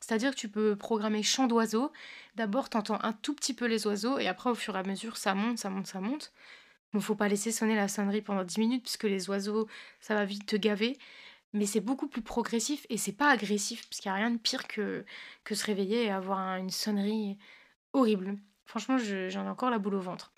C'est-à-dire 0.00 0.30
que 0.30 0.36
tu 0.36 0.48
peux 0.48 0.76
programmer 0.76 1.22
chant 1.22 1.46
d'oiseaux. 1.46 1.92
D'abord, 2.36 2.70
tu 2.70 2.76
entends 2.76 2.98
un 3.02 3.12
tout 3.12 3.34
petit 3.34 3.54
peu 3.54 3.66
les 3.66 3.86
oiseaux 3.86 4.18
et 4.18 4.28
après, 4.28 4.50
au 4.50 4.54
fur 4.54 4.76
et 4.76 4.78
à 4.78 4.82
mesure, 4.82 5.16
ça 5.16 5.34
monte, 5.34 5.58
ça 5.58 5.70
monte, 5.70 5.86
ça 5.86 6.00
monte. 6.00 6.32
Bon, 6.92 7.00
faut 7.00 7.14
pas 7.14 7.28
laisser 7.28 7.52
sonner 7.52 7.76
la 7.76 7.88
sonnerie 7.88 8.22
pendant 8.22 8.44
10 8.44 8.58
minutes 8.58 8.82
puisque 8.82 9.04
les 9.04 9.28
oiseaux, 9.28 9.68
ça 10.00 10.14
va 10.14 10.24
vite 10.24 10.46
te 10.46 10.56
gaver. 10.56 10.98
Mais 11.52 11.66
c'est 11.66 11.80
beaucoup 11.80 12.08
plus 12.08 12.22
progressif 12.22 12.86
et 12.90 12.98
c'est 12.98 13.12
pas 13.12 13.30
agressif 13.30 13.88
parce 13.88 14.00
qu'il 14.00 14.10
n'y 14.10 14.16
a 14.16 14.20
rien 14.20 14.30
de 14.30 14.38
pire 14.38 14.68
que, 14.68 15.04
que 15.44 15.54
se 15.54 15.64
réveiller 15.64 16.04
et 16.04 16.10
avoir 16.10 16.56
une 16.56 16.70
sonnerie 16.70 17.38
horrible. 17.92 18.38
Franchement, 18.66 18.98
j'en 18.98 19.46
ai 19.46 19.48
encore 19.48 19.70
la 19.70 19.78
boule 19.78 19.94
au 19.94 20.00
ventre. 20.00 20.32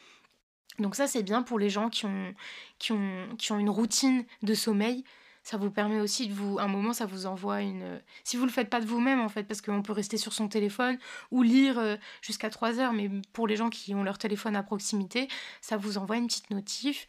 Donc 0.79 0.95
ça, 0.95 1.07
c'est 1.07 1.23
bien 1.23 1.43
pour 1.43 1.59
les 1.59 1.69
gens 1.69 1.91
qui 1.91 2.07
ont, 2.07 2.35
qui, 2.79 2.93
ont, 2.93 3.29
qui 3.37 3.53
ont 3.53 3.59
une 3.59 3.71
routine 3.71 4.25
de 4.43 4.55
sommeil 4.55 5.05
ça 5.43 5.57
vous 5.57 5.71
permet 5.71 6.01
aussi 6.01 6.29
de 6.29 6.35
vous 6.35 6.59
un 6.59 6.69
moment 6.69 6.93
ça 6.93 7.07
vous 7.07 7.27
envoie 7.27 7.63
une 7.63 8.01
si 8.25 8.37
vous 8.37 8.45
le 8.45 8.51
faites 8.51 8.69
pas 8.69 8.81
de 8.81 8.87
vous-même 8.87 9.21
en 9.21 9.29
fait 9.29 9.45
parce 9.45 9.61
qu'on 9.61 9.83
peut 9.83 9.93
rester 9.93 10.17
sur 10.17 10.33
son 10.33 10.49
téléphone 10.49 10.99
ou 11.31 11.43
lire 11.43 11.79
euh, 11.79 11.97
jusqu'à 12.23 12.51
3 12.51 12.79
heures 12.79 12.93
mais 12.93 13.11
pour 13.33 13.47
les 13.47 13.57
gens 13.57 13.71
qui 13.71 13.95
ont 13.95 14.03
leur 14.03 14.19
téléphone 14.19 14.57
à 14.57 14.63
proximité 14.63 15.29
ça 15.61 15.77
vous 15.77 15.99
envoie 15.99 16.17
une 16.17 16.27
petite 16.27 16.51
notif. 16.51 17.07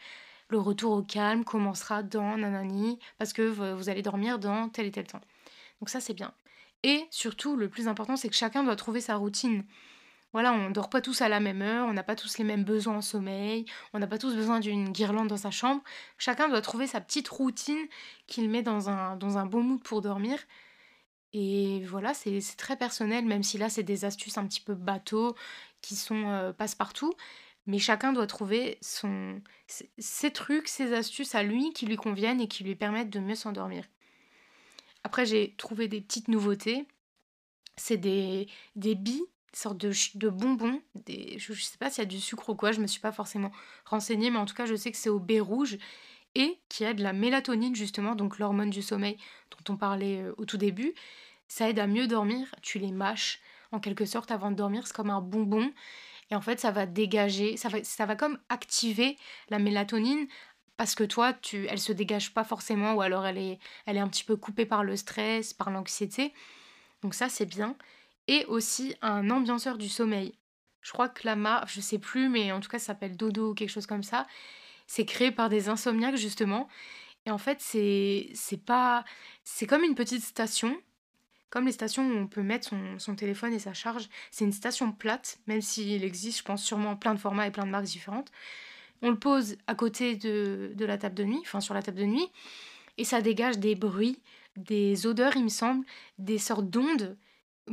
Le 0.49 0.59
retour 0.59 0.91
au 0.91 1.01
calme 1.01 1.45
commencera 1.45 2.03
dans 2.03 2.37
nanani 2.37 2.99
parce 3.17 3.31
que 3.31 3.41
vous 3.41 3.89
allez 3.89 4.01
dormir 4.01 4.37
dans 4.37 4.67
tel 4.67 4.85
et 4.85 4.91
tel 4.91 5.07
temps. 5.07 5.21
Donc 5.79 5.89
ça 5.89 6.01
c'est 6.01 6.13
bien. 6.13 6.33
Et 6.83 7.05
surtout 7.09 7.55
le 7.55 7.69
plus 7.69 7.87
important 7.87 8.17
c'est 8.17 8.27
que 8.27 8.35
chacun 8.35 8.63
doit 8.63 8.75
trouver 8.75 8.99
sa 8.99 9.15
routine 9.15 9.63
voilà, 10.33 10.53
on 10.53 10.69
dort 10.69 10.89
pas 10.89 11.01
tous 11.01 11.21
à 11.21 11.29
la 11.29 11.39
même 11.39 11.61
heure, 11.61 11.87
on 11.87 11.93
n'a 11.93 12.03
pas 12.03 12.15
tous 12.15 12.37
les 12.37 12.45
mêmes 12.45 12.63
besoins 12.63 12.97
en 12.97 13.01
sommeil, 13.01 13.65
on 13.93 13.99
n'a 13.99 14.07
pas 14.07 14.17
tous 14.17 14.33
besoin 14.33 14.59
d'une 14.61 14.91
guirlande 14.91 15.27
dans 15.27 15.37
sa 15.37 15.51
chambre. 15.51 15.83
Chacun 16.17 16.47
doit 16.47 16.61
trouver 16.61 16.87
sa 16.87 17.01
petite 17.01 17.27
routine 17.27 17.85
qu'il 18.27 18.49
met 18.49 18.63
dans 18.63 18.89
un, 18.89 19.17
dans 19.17 19.37
un 19.37 19.45
bon 19.45 19.61
mood 19.61 19.83
pour 19.83 20.01
dormir. 20.01 20.39
Et 21.33 21.83
voilà, 21.85 22.13
c'est 22.13 22.41
très 22.57 22.77
personnel, 22.77 23.25
même 23.25 23.43
si 23.43 23.57
là, 23.57 23.69
c'est 23.69 23.83
des 23.83 24.05
astuces 24.05 24.37
un 24.37 24.47
petit 24.47 24.61
peu 24.61 24.73
bateau 24.75 25.35
qui 25.81 25.95
sont 25.95 26.29
euh, 26.29 26.53
passe-partout. 26.53 27.13
Mais 27.67 27.79
chacun 27.79 28.11
doit 28.11 28.27
trouver 28.27 28.77
son, 28.81 29.41
ses 29.97 30.31
trucs, 30.31 30.67
ses 30.67 30.93
astuces 30.93 31.35
à 31.35 31.43
lui 31.43 31.73
qui 31.73 31.85
lui 31.85 31.95
conviennent 31.95 32.41
et 32.41 32.47
qui 32.47 32.63
lui 32.63 32.75
permettent 32.75 33.09
de 33.09 33.19
mieux 33.19 33.35
s'endormir. 33.35 33.85
Après, 35.03 35.25
j'ai 35.25 35.55
trouvé 35.57 35.87
des 35.87 36.01
petites 36.01 36.27
nouveautés. 36.27 36.87
C'est 37.77 37.97
des, 37.97 38.47
des 38.75 38.95
billes 38.95 39.25
sorte 39.53 39.77
de, 39.77 39.91
de 40.15 40.29
bonbons. 40.29 40.81
Des, 40.95 41.37
je 41.39 41.51
ne 41.53 41.57
sais 41.57 41.77
pas 41.77 41.89
s'il 41.89 42.03
y 42.03 42.07
a 42.07 42.09
du 42.09 42.19
sucre 42.19 42.49
ou 42.49 42.55
quoi, 42.55 42.71
je 42.71 42.79
me 42.79 42.87
suis 42.87 43.01
pas 43.01 43.11
forcément 43.11 43.51
renseignée, 43.85 44.29
mais 44.29 44.37
en 44.37 44.45
tout 44.45 44.55
cas, 44.55 44.65
je 44.65 44.75
sais 44.75 44.91
que 44.91 44.97
c'est 44.97 45.09
au 45.09 45.19
baie 45.19 45.39
rouge 45.39 45.77
et 46.35 46.59
qui 46.69 46.85
a 46.85 46.93
de 46.93 47.03
la 47.03 47.13
mélatonine, 47.13 47.75
justement, 47.75 48.15
donc 48.15 48.39
l'hormone 48.39 48.69
du 48.69 48.81
sommeil 48.81 49.17
dont 49.51 49.73
on 49.73 49.77
parlait 49.77 50.21
euh, 50.21 50.33
au 50.37 50.45
tout 50.45 50.57
début. 50.57 50.93
Ça 51.47 51.69
aide 51.69 51.79
à 51.79 51.87
mieux 51.87 52.07
dormir. 52.07 52.47
Tu 52.61 52.79
les 52.79 52.91
mâches 52.91 53.41
en 53.71 53.79
quelque 53.79 54.05
sorte 54.05 54.31
avant 54.31 54.51
de 54.51 54.55
dormir, 54.55 54.87
c'est 54.87 54.95
comme 54.95 55.09
un 55.09 55.21
bonbon. 55.21 55.71
Et 56.29 56.35
en 56.35 56.41
fait, 56.41 56.59
ça 56.59 56.71
va 56.71 56.85
dégager, 56.85 57.57
ça 57.57 57.67
va, 57.67 57.83
ça 57.83 58.05
va 58.05 58.15
comme 58.15 58.39
activer 58.49 59.17
la 59.49 59.59
mélatonine 59.59 60.27
parce 60.77 60.95
que 60.95 61.03
toi, 61.03 61.33
tu, 61.33 61.67
elle 61.67 61.79
se 61.79 61.91
dégage 61.91 62.33
pas 62.33 62.43
forcément 62.43 62.93
ou 62.93 63.01
alors 63.01 63.25
elle 63.25 63.37
est, 63.37 63.59
elle 63.85 63.97
est 63.97 64.01
un 64.01 64.07
petit 64.07 64.23
peu 64.23 64.35
coupée 64.35 64.65
par 64.65 64.83
le 64.83 64.95
stress, 64.95 65.53
par 65.53 65.69
l'anxiété. 65.69 66.33
Donc 67.03 67.13
ça, 67.13 67.29
c'est 67.29 67.45
bien 67.45 67.75
et 68.27 68.45
aussi 68.45 68.95
un 69.01 69.29
ambianceur 69.29 69.77
du 69.77 69.89
sommeil. 69.89 70.37
Je 70.81 70.91
crois 70.91 71.09
que 71.09 71.21
la 71.25 71.35
marque, 71.35 71.69
je 71.69 71.81
sais 71.81 71.99
plus, 71.99 72.29
mais 72.29 72.51
en 72.51 72.59
tout 72.59 72.69
cas, 72.69 72.79
ça 72.79 72.87
s'appelle 72.87 73.15
Dodo 73.15 73.51
ou 73.51 73.53
quelque 73.53 73.69
chose 73.69 73.85
comme 73.85 74.03
ça. 74.03 74.27
C'est 74.87 75.05
créé 75.05 75.31
par 75.31 75.49
des 75.49 75.69
insomniaques, 75.69 76.17
justement. 76.17 76.67
Et 77.25 77.31
en 77.31 77.37
fait, 77.37 77.57
c'est 77.61 78.33
pas. 78.65 79.05
C'est 79.43 79.67
comme 79.67 79.83
une 79.83 79.95
petite 79.95 80.23
station. 80.23 80.75
Comme 81.49 81.65
les 81.65 81.73
stations 81.73 82.07
où 82.07 82.13
on 82.17 82.27
peut 82.27 82.43
mettre 82.43 82.69
son, 82.69 82.97
son 82.97 83.15
téléphone 83.15 83.53
et 83.53 83.59
sa 83.59 83.73
charge. 83.73 84.07
C'est 84.31 84.45
une 84.45 84.53
station 84.53 84.91
plate, 84.91 85.39
même 85.47 85.61
s'il 85.61 86.03
existe, 86.03 86.39
je 86.39 86.43
pense, 86.43 86.63
sûrement 86.63 86.95
plein 86.95 87.13
de 87.13 87.19
formats 87.19 87.45
et 87.45 87.51
plein 87.51 87.65
de 87.65 87.71
marques 87.71 87.85
différentes. 87.85 88.31
On 89.01 89.09
le 89.09 89.19
pose 89.19 89.57
à 89.67 89.75
côté 89.75 90.15
de, 90.15 90.71
de 90.75 90.85
la 90.85 90.97
table 90.97 91.15
de 91.15 91.23
nuit, 91.25 91.39
enfin 91.41 91.59
sur 91.59 91.73
la 91.73 91.81
table 91.81 91.97
de 91.97 92.05
nuit, 92.05 92.27
et 92.97 93.03
ça 93.03 93.21
dégage 93.21 93.57
des 93.57 93.75
bruits, 93.75 94.21
des 94.55 95.07
odeurs, 95.07 95.35
il 95.35 95.43
me 95.43 95.49
semble, 95.49 95.85
des 96.19 96.37
sortes 96.37 96.69
d'ondes 96.69 97.17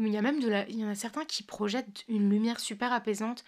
il 0.06 0.12
y 0.12 0.16
a 0.16 0.22
même 0.22 0.40
de 0.40 0.64
il 0.68 0.78
y 0.78 0.84
en 0.84 0.88
a 0.88 0.94
certains 0.94 1.24
qui 1.24 1.42
projettent 1.42 2.04
une 2.08 2.30
lumière 2.30 2.60
super 2.60 2.92
apaisante. 2.92 3.44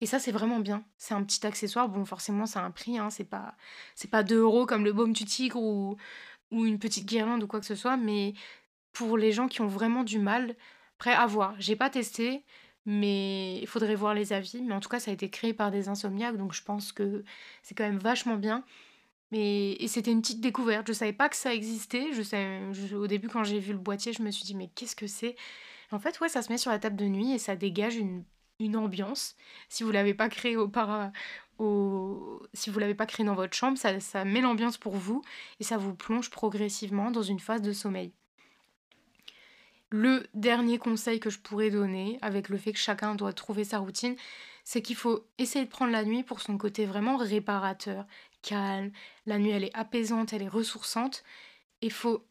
Et 0.00 0.06
ça, 0.06 0.18
c'est 0.18 0.32
vraiment 0.32 0.60
bien. 0.60 0.84
C'est 0.98 1.14
un 1.14 1.22
petit 1.24 1.46
accessoire. 1.46 1.88
Bon, 1.88 2.04
forcément, 2.04 2.46
ça 2.46 2.60
a 2.60 2.64
un 2.64 2.70
prix. 2.70 2.98
Hein. 2.98 3.10
C'est 3.10 3.24
pas, 3.24 3.54
c'est 3.94 4.10
pas 4.10 4.22
2 4.22 4.36
euros 4.38 4.66
comme 4.66 4.84
le 4.84 4.92
baume 4.92 5.12
du 5.12 5.24
tigre 5.24 5.60
ou, 5.60 5.96
une 6.52 6.78
petite 6.78 7.06
guirlande 7.06 7.42
ou 7.42 7.46
quoi 7.46 7.60
que 7.60 7.66
ce 7.66 7.74
soit. 7.74 7.96
Mais 7.96 8.34
pour 8.92 9.16
les 9.18 9.32
gens 9.32 9.48
qui 9.48 9.62
ont 9.62 9.66
vraiment 9.66 10.04
du 10.04 10.18
mal, 10.18 10.54
après, 10.96 11.12
à 11.12 11.26
voir. 11.26 11.54
J'ai 11.58 11.76
pas 11.76 11.90
testé, 11.90 12.44
mais 12.86 13.58
il 13.60 13.66
faudrait 13.66 13.94
voir 13.94 14.14
les 14.14 14.32
avis. 14.32 14.62
Mais 14.62 14.74
en 14.74 14.80
tout 14.80 14.88
cas, 14.88 15.00
ça 15.00 15.10
a 15.10 15.14
été 15.14 15.30
créé 15.30 15.54
par 15.54 15.70
des 15.70 15.88
insomniaques. 15.88 16.36
Donc, 16.36 16.52
je 16.52 16.62
pense 16.62 16.92
que 16.92 17.24
c'est 17.62 17.74
quand 17.74 17.84
même 17.84 17.98
vachement 17.98 18.36
bien. 18.36 18.64
Mais, 19.32 19.72
et 19.74 19.88
c'était 19.88 20.12
une 20.12 20.20
petite 20.22 20.40
découverte. 20.40 20.86
Je 20.88 20.92
savais 20.92 21.12
pas 21.12 21.28
que 21.28 21.36
ça 21.36 21.54
existait. 21.54 22.12
Je 22.12 22.96
au 22.96 23.06
début, 23.06 23.28
quand 23.28 23.44
j'ai 23.44 23.58
vu 23.60 23.72
le 23.72 23.78
boîtier, 23.78 24.12
je 24.12 24.22
me 24.22 24.30
suis 24.30 24.44
dit, 24.44 24.54
mais 24.54 24.68
qu'est-ce 24.74 24.96
que 24.96 25.06
c'est? 25.06 25.36
En 25.92 25.98
fait, 25.98 26.18
ouais, 26.20 26.28
ça 26.28 26.42
se 26.42 26.50
met 26.50 26.58
sur 26.58 26.70
la 26.70 26.78
table 26.78 26.96
de 26.96 27.06
nuit 27.06 27.32
et 27.32 27.38
ça 27.38 27.56
dégage 27.56 27.96
une, 27.96 28.24
ambiance. 28.74 29.36
Si 29.68 29.82
vous 29.82 29.90
l'avez 29.90 30.14
pas 30.14 30.28
créé 30.28 30.56
au 30.56 30.66
para, 30.66 31.12
au... 31.58 32.42
si 32.54 32.70
vous 32.70 32.78
l'avez 32.78 32.94
pas 32.94 33.06
créé 33.06 33.24
dans 33.24 33.34
votre 33.34 33.54
chambre, 33.54 33.76
ça, 33.76 34.00
ça 34.00 34.24
met 34.24 34.40
l'ambiance 34.40 34.78
pour 34.78 34.96
vous 34.96 35.22
et 35.60 35.64
ça 35.64 35.76
vous 35.76 35.94
plonge 35.94 36.30
progressivement 36.30 37.10
dans 37.10 37.22
une 37.22 37.40
phase 37.40 37.60
de 37.60 37.72
sommeil. 37.72 38.12
Le 39.90 40.26
dernier 40.34 40.78
conseil 40.78 41.20
que 41.20 41.30
je 41.30 41.38
pourrais 41.38 41.70
donner, 41.70 42.18
avec 42.22 42.48
le 42.48 42.56
fait 42.56 42.72
que 42.72 42.78
chacun 42.78 43.14
doit 43.14 43.32
trouver 43.32 43.62
sa 43.64 43.78
routine, 43.78 44.16
c'est 44.64 44.82
qu'il 44.82 44.96
faut 44.96 45.24
essayer 45.38 45.64
de 45.64 45.70
prendre 45.70 45.92
la 45.92 46.04
nuit 46.04 46.24
pour 46.24 46.40
son 46.40 46.58
côté 46.58 46.86
vraiment 46.86 47.16
réparateur, 47.16 48.04
calme. 48.42 48.90
La 49.26 49.38
nuit, 49.38 49.50
elle 49.50 49.64
est 49.64 49.76
apaisante, 49.76 50.32
elle 50.32 50.42
est 50.42 50.48
ressourçante. 50.48 51.22
Il 51.82 51.92
faut 51.92 52.24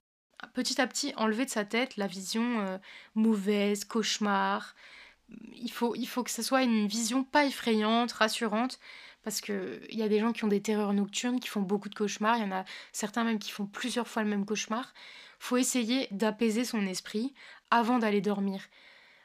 petit 0.53 0.81
à 0.81 0.87
petit 0.87 1.13
enlever 1.15 1.45
de 1.45 1.49
sa 1.49 1.65
tête 1.65 1.97
la 1.97 2.07
vision 2.07 2.59
euh, 2.61 2.77
mauvaise, 3.15 3.85
cauchemar. 3.85 4.75
Il 5.55 5.71
faut, 5.71 5.95
il 5.95 6.05
faut 6.05 6.23
que 6.23 6.31
ce 6.31 6.43
soit 6.43 6.63
une 6.63 6.87
vision 6.87 7.23
pas 7.23 7.45
effrayante, 7.45 8.11
rassurante, 8.11 8.79
parce 9.23 9.41
qu'il 9.41 9.81
y 9.89 10.03
a 10.03 10.07
des 10.07 10.19
gens 10.19 10.33
qui 10.33 10.43
ont 10.43 10.47
des 10.47 10.61
terreurs 10.61 10.93
nocturnes, 10.93 11.39
qui 11.39 11.49
font 11.49 11.61
beaucoup 11.61 11.89
de 11.89 11.95
cauchemars, 11.95 12.37
il 12.37 12.43
y 12.43 12.45
en 12.45 12.51
a 12.51 12.65
certains 12.91 13.23
même 13.23 13.39
qui 13.39 13.51
font 13.51 13.65
plusieurs 13.65 14.07
fois 14.07 14.23
le 14.23 14.29
même 14.29 14.45
cauchemar. 14.45 14.93
faut 15.39 15.57
essayer 15.57 16.07
d'apaiser 16.11 16.63
son 16.63 16.85
esprit 16.85 17.33
avant 17.71 17.97
d'aller 17.97 18.21
dormir. 18.21 18.61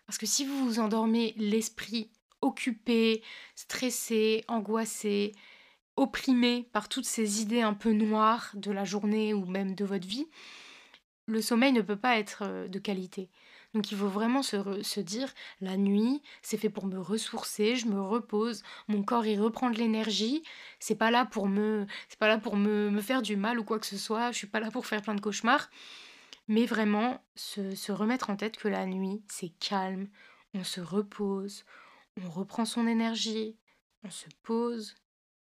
Parce 0.06 0.18
que 0.18 0.26
si 0.26 0.44
vous 0.44 0.64
vous 0.64 0.80
endormez 0.80 1.34
l'esprit 1.36 2.10
occupé, 2.40 3.22
stressé, 3.54 4.44
angoissé, 4.48 5.32
opprimé 5.96 6.68
par 6.72 6.88
toutes 6.88 7.04
ces 7.04 7.42
idées 7.42 7.60
un 7.60 7.74
peu 7.74 7.92
noires 7.92 8.50
de 8.54 8.72
la 8.72 8.84
journée 8.84 9.34
ou 9.34 9.44
même 9.44 9.74
de 9.74 9.84
votre 9.84 10.06
vie, 10.06 10.26
le 11.30 11.42
sommeil 11.42 11.72
ne 11.72 11.82
peut 11.82 11.96
pas 11.96 12.18
être 12.18 12.42
euh, 12.42 12.68
de 12.68 12.78
qualité. 12.78 13.30
Donc 13.72 13.92
il 13.92 13.96
faut 13.96 14.08
vraiment 14.08 14.42
se, 14.42 15.00
dire, 15.00 15.32
la 15.60 15.76
nuit, 15.76 16.22
c'est 16.42 16.56
fait 16.56 16.70
pour 16.70 16.86
me 16.86 16.98
ressourcer, 16.98 17.76
je 17.76 17.86
me 17.86 18.00
repose, 18.00 18.64
mon 18.88 19.04
corps 19.04 19.26
il 19.26 19.40
reprend 19.40 19.70
de 19.70 19.78
l'énergie, 19.78 20.42
c'est 20.80 20.96
pas 20.96 21.12
là 21.12 21.24
pour 21.24 21.46
me 21.46 21.86
c'est 22.08 22.18
pas 22.18 22.26
là 22.26 22.38
pour 22.38 22.56
me, 22.56 22.90
me, 22.90 23.00
faire 23.00 23.22
du 23.22 23.36
mal 23.36 23.60
ou 23.60 23.64
quoi 23.64 23.78
que 23.78 23.86
ce 23.86 23.96
soit, 23.96 24.32
je 24.32 24.38
suis 24.38 24.48
pas 24.48 24.58
là 24.58 24.72
pour 24.72 24.86
faire 24.86 25.02
plein 25.02 25.14
de 25.14 25.20
cauchemars. 25.20 25.70
Mais 26.48 26.66
vraiment, 26.66 27.22
se, 27.36 27.76
se 27.76 27.92
remettre 27.92 28.28
en 28.28 28.36
tête 28.36 28.56
que 28.56 28.66
la 28.66 28.86
nuit, 28.86 29.22
c'est 29.28 29.52
calme, 29.60 30.08
on 30.52 30.64
se 30.64 30.80
repose, 30.80 31.64
on 32.20 32.28
reprend 32.28 32.64
son 32.64 32.88
énergie, 32.88 33.56
on 34.02 34.10
se 34.10 34.26
pose, 34.42 34.96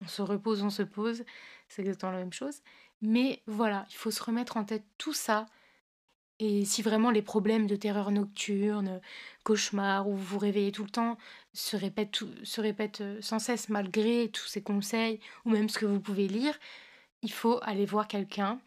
on 0.00 0.08
se 0.08 0.22
repose, 0.22 0.62
on 0.62 0.70
se 0.70 0.82
pose, 0.82 1.24
c'est 1.68 1.82
exactement 1.82 2.12
la 2.12 2.18
même 2.18 2.32
chose. 2.32 2.62
Mais 3.02 3.42
voilà, 3.46 3.86
il 3.90 3.96
faut 3.96 4.10
se 4.10 4.22
remettre 4.22 4.56
en 4.56 4.64
tête 4.64 4.84
tout 4.96 5.12
ça. 5.12 5.46
Et 6.40 6.64
si 6.64 6.82
vraiment 6.82 7.10
les 7.10 7.22
problèmes 7.22 7.66
de 7.66 7.76
terreur 7.76 8.10
nocturne, 8.10 9.00
cauchemar, 9.44 10.08
ou 10.08 10.16
vous 10.16 10.24
vous 10.24 10.38
réveillez 10.38 10.72
tout 10.72 10.84
le 10.84 10.90
temps, 10.90 11.16
se 11.52 11.76
répètent, 11.76 12.24
se 12.42 12.60
répètent 12.60 13.02
euh, 13.02 13.18
sans 13.20 13.38
cesse 13.38 13.68
malgré 13.68 14.28
tous 14.32 14.46
ces 14.46 14.62
conseils, 14.62 15.20
ou 15.44 15.50
même 15.50 15.68
ce 15.68 15.78
que 15.78 15.86
vous 15.86 16.00
pouvez 16.00 16.26
lire, 16.26 16.58
il 17.22 17.32
faut 17.32 17.60
aller 17.62 17.86
voir 17.86 18.08
quelqu'un, 18.08 18.58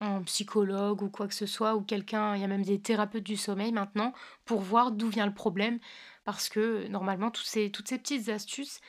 un 0.00 0.22
psychologue 0.22 1.02
ou 1.02 1.10
quoi 1.10 1.28
que 1.28 1.34
ce 1.34 1.46
soit, 1.46 1.76
ou 1.76 1.82
quelqu'un, 1.82 2.34
il 2.36 2.40
y 2.40 2.44
a 2.44 2.48
même 2.48 2.64
des 2.64 2.80
thérapeutes 2.80 3.24
du 3.24 3.36
sommeil 3.36 3.72
maintenant, 3.72 4.12
pour 4.44 4.60
voir 4.60 4.90
d'où 4.90 5.08
vient 5.08 5.26
le 5.26 5.34
problème. 5.34 5.78
Parce 6.24 6.48
que 6.48 6.86
normalement, 6.88 7.30
toutes 7.30 7.46
ces, 7.46 7.70
toutes 7.70 7.88
ces 7.88 7.98
petites 7.98 8.30
astuces 8.30 8.80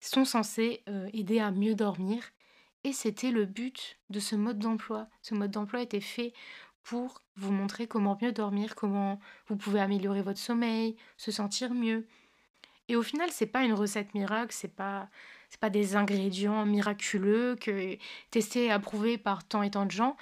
sont 0.00 0.24
censées 0.24 0.82
euh, 0.88 1.08
aider 1.12 1.40
à 1.40 1.50
mieux 1.50 1.74
dormir. 1.74 2.22
Et 2.84 2.92
c'était 2.92 3.30
le 3.30 3.44
but 3.44 3.98
de 4.08 4.20
ce 4.20 4.34
mode 4.34 4.58
d'emploi. 4.58 5.08
Ce 5.20 5.34
mode 5.34 5.50
d'emploi 5.50 5.82
était 5.82 6.00
fait 6.00 6.32
pour 6.82 7.22
vous 7.36 7.52
montrer 7.52 7.86
comment 7.86 8.18
mieux 8.20 8.32
dormir, 8.32 8.74
comment 8.74 9.20
vous 9.48 9.56
pouvez 9.56 9.80
améliorer 9.80 10.22
votre 10.22 10.38
sommeil, 10.38 10.96
se 11.16 11.30
sentir 11.30 11.74
mieux. 11.74 12.06
Et 12.88 12.96
au 12.96 13.02
final, 13.02 13.30
c'est 13.30 13.46
pas 13.46 13.64
une 13.64 13.72
recette 13.72 14.14
miracle, 14.14 14.54
c'est 14.54 14.74
pas 14.74 15.08
c'est 15.48 15.60
pas 15.60 15.70
des 15.70 15.96
ingrédients 15.96 16.64
miraculeux 16.64 17.56
que 17.60 17.96
testés 18.30 18.66
et 18.66 18.70
approuvés 18.70 19.18
par 19.18 19.46
tant 19.46 19.62
et 19.62 19.70
tant 19.70 19.84
de 19.84 19.90
gens, 19.90 20.16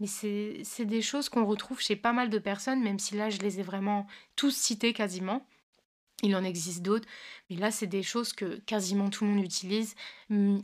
mais 0.00 0.06
c'est 0.06 0.84
des 0.84 1.02
choses 1.02 1.28
qu'on 1.28 1.44
retrouve 1.44 1.80
chez 1.80 1.94
pas 1.94 2.12
mal 2.12 2.30
de 2.30 2.38
personnes, 2.38 2.82
même 2.82 2.98
si 2.98 3.14
là 3.16 3.30
je 3.30 3.38
les 3.38 3.60
ai 3.60 3.62
vraiment 3.62 4.06
tous 4.34 4.50
cités 4.50 4.92
quasiment. 4.92 5.46
Il 6.22 6.36
en 6.36 6.44
existe 6.44 6.82
d'autres, 6.82 7.08
mais 7.50 7.56
là, 7.56 7.72
c'est 7.72 7.88
des 7.88 8.04
choses 8.04 8.32
que 8.32 8.60
quasiment 8.60 9.10
tout 9.10 9.24
le 9.24 9.30
monde 9.30 9.44
utilise. 9.44 9.96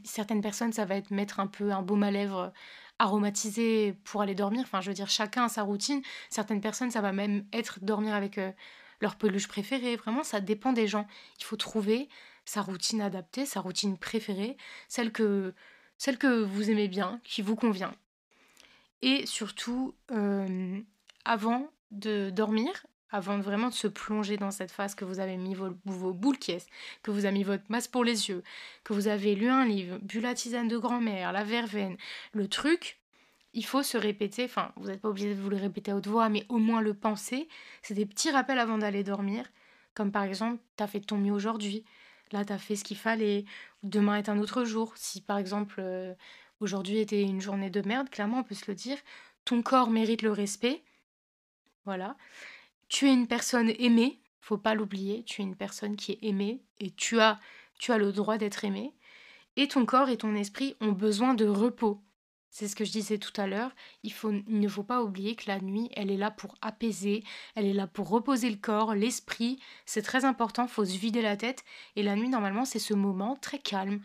Certaines 0.05 0.41
personnes, 0.41 0.73
ça 0.73 0.85
va 0.85 0.95
être 0.95 1.11
mettre 1.11 1.41
un 1.41 1.49
peu 1.49 1.73
un 1.73 1.83
baume 1.83 2.05
à 2.05 2.13
lèvres 2.13 2.53
aromatisé 2.99 3.95
pour 4.05 4.23
aller 4.23 4.35
dormir. 4.35 4.63
Enfin, 4.65 4.81
je 4.81 4.89
veux 4.89 4.95
dire, 4.95 5.09
chacun 5.09 5.45
a 5.45 5.49
sa 5.49 5.63
routine. 5.63 6.03
Certaines 6.31 6.61
personnes, 6.61 6.91
ça 6.91 7.01
va 7.01 7.13
même 7.13 7.45
être 7.53 7.79
dormir 7.83 8.15
avec 8.15 8.39
euh, 8.39 8.51
leur 9.01 9.17
peluche 9.17 9.49
préférée. 9.49 9.97
Vraiment, 9.97 10.25
ça 10.25 10.41
dépend 10.41 10.73
des 10.73 10.87
gens. 10.87 11.07
Il 11.39 11.45
faut 11.45 11.57
trouver 11.57 12.09
sa 12.45 12.63
routine 12.63 13.03
adaptée, 13.03 13.47
sa 13.47 13.61
routine 13.61 13.99
préférée, 13.99 14.57
celle 14.89 15.13
que, 15.13 15.55
celle 15.99 16.19
que 16.19 16.43
vous 16.43 16.71
aimez 16.71 16.89
bien, 16.89 17.21
qui 17.25 17.43
vous 17.43 17.57
convient. 17.57 17.95
Et 19.03 19.27
surtout, 19.27 19.95
euh, 20.11 20.81
avant 21.25 21.71
de 21.91 22.31
dormir, 22.31 22.87
avant 23.11 23.39
vraiment 23.39 23.69
de 23.69 23.75
se 23.75 23.87
plonger 23.87 24.37
dans 24.37 24.51
cette 24.51 24.71
phase 24.71 24.95
que 24.95 25.05
vous 25.05 25.21
avez 25.21 25.37
mis 25.37 25.55
vos, 25.55 25.71
vos 25.85 26.13
boules 26.13 26.39
qui 26.39 26.57
que 27.03 27.11
vous 27.11 27.25
avez 27.25 27.33
mis 27.39 27.45
votre 27.45 27.65
masque 27.69 27.91
pour 27.91 28.05
les 28.05 28.29
yeux, 28.29 28.43
que 28.85 28.93
vous 28.93 29.09
avez 29.09 29.35
lu 29.35 29.49
un 29.49 29.65
livre, 29.65 29.99
bu 30.03 30.21
la 30.21 30.35
tisane 30.35 30.69
de 30.69 30.79
grand-mère, 30.79 31.33
la 31.33 31.45
verveine, 31.45 31.97
le 32.33 32.49
truc, 32.49 33.01
il 33.55 33.65
faut 33.65 33.83
se 33.83 33.97
répéter, 33.97 34.45
enfin 34.45 34.73
vous 34.77 34.89
n'êtes 34.89 35.01
pas 35.01 35.09
obligé 35.09 35.35
de 35.35 35.41
vous 35.41 35.51
le 35.51 35.57
répéter 35.57 35.91
à 35.91 35.97
haute 35.97 36.07
voix, 36.07 36.29
mais 36.29 36.45
au 36.49 36.59
moins 36.59 36.81
le 36.81 36.95
penser. 36.95 37.49
C'est 37.83 37.95
des 37.95 38.07
petits 38.07 38.31
rappels 38.31 38.59
avant 38.59 38.79
d'aller 38.79 39.03
dormir, 39.03 39.51
comme 39.95 40.13
par 40.13 40.25
exemple, 40.25 40.63
tu 40.77 40.83
as 40.83 40.87
fait 40.87 41.01
ton 41.01 41.17
mieux 41.17 41.33
aujourd'hui, 41.33 41.85
là 42.33 42.45
tu 42.45 42.53
as 42.53 42.59
fait 42.59 42.77
ce 42.77 42.85
qu'il 42.85 42.99
fallait, 42.99 43.45
demain 43.83 44.17
est 44.17 44.29
un 44.29 44.39
autre 44.39 44.65
jour. 44.65 44.93
Si 44.97 45.21
par 45.21 45.39
exemple 45.39 45.77
euh, 45.79 46.15
aujourd'hui 46.61 46.99
était 46.99 47.23
une 47.23 47.41
journée 47.41 47.71
de 47.71 47.81
merde, 47.83 48.11
clairement 48.11 48.41
on 48.41 48.45
peut 48.45 48.55
se 48.55 48.71
le 48.71 48.75
dire, 48.75 48.99
ton 49.45 49.63
corps 49.63 49.91
mérite 49.91 50.23
le 50.23 50.33
respect. 50.33 50.83
Voilà. 51.85 52.17
Tu 52.89 53.07
es 53.07 53.13
une 53.13 53.27
personne 53.27 53.73
aimée, 53.79 54.21
faut 54.41 54.59
pas 54.59 54.75
l'oublier, 54.75 55.23
tu 55.25 55.43
es 55.43 55.45
une 55.45 55.57
personne 55.57 55.97
qui 55.97 56.13
est 56.13 56.19
aimée 56.23 56.63
et 56.81 56.91
tu 56.91 57.21
as, 57.21 57.39
tu 57.79 57.93
as 57.93 57.99
le 57.99 58.13
droit 58.13 58.39
d'être 58.39 58.65
aimé. 58.65 58.95
Et 59.57 59.69
ton 59.69 59.85
corps 59.85 60.09
et 60.09 60.17
ton 60.17 60.35
esprit 60.35 60.77
ont 60.81 60.93
besoin 60.93 61.35
de 61.35 61.47
repos. 61.47 62.03
C'est 62.51 62.67
ce 62.67 62.75
que 62.75 62.85
je 62.85 62.93
disais 62.93 63.19
tout 63.19 63.39
à 63.39 63.47
l'heure. 63.47 63.73
Il, 64.03 64.13
faut, 64.13 64.33
il 64.33 64.61
ne 64.61 64.69
faut 64.69 64.83
pas 64.83 65.03
oublier 65.03 65.37
que 65.37 65.49
la 65.49 65.61
nuit, 65.61 65.91
elle 65.95 66.11
est 66.11 66.17
là 66.17 66.31
pour 66.31 66.55
apaiser, 66.63 67.23
elle 67.55 67.67
est 67.67 67.75
là 67.75 67.87
pour 67.87 68.09
reposer 68.09 68.49
le 68.51 68.57
corps, 68.57 68.95
l'esprit. 68.95 69.61
C'est 69.85 70.03
très 70.03 70.25
important, 70.25 70.67
faut 70.67 70.85
se 70.85 70.97
vider 70.97 71.21
la 71.21 71.37
tête. 71.37 71.65
Et 71.95 72.03
la 72.03 72.17
nuit, 72.17 72.29
normalement, 72.29 72.65
c'est 72.65 72.79
ce 72.79 72.95
moment 72.95 73.37
très 73.37 73.59
calme 73.59 74.01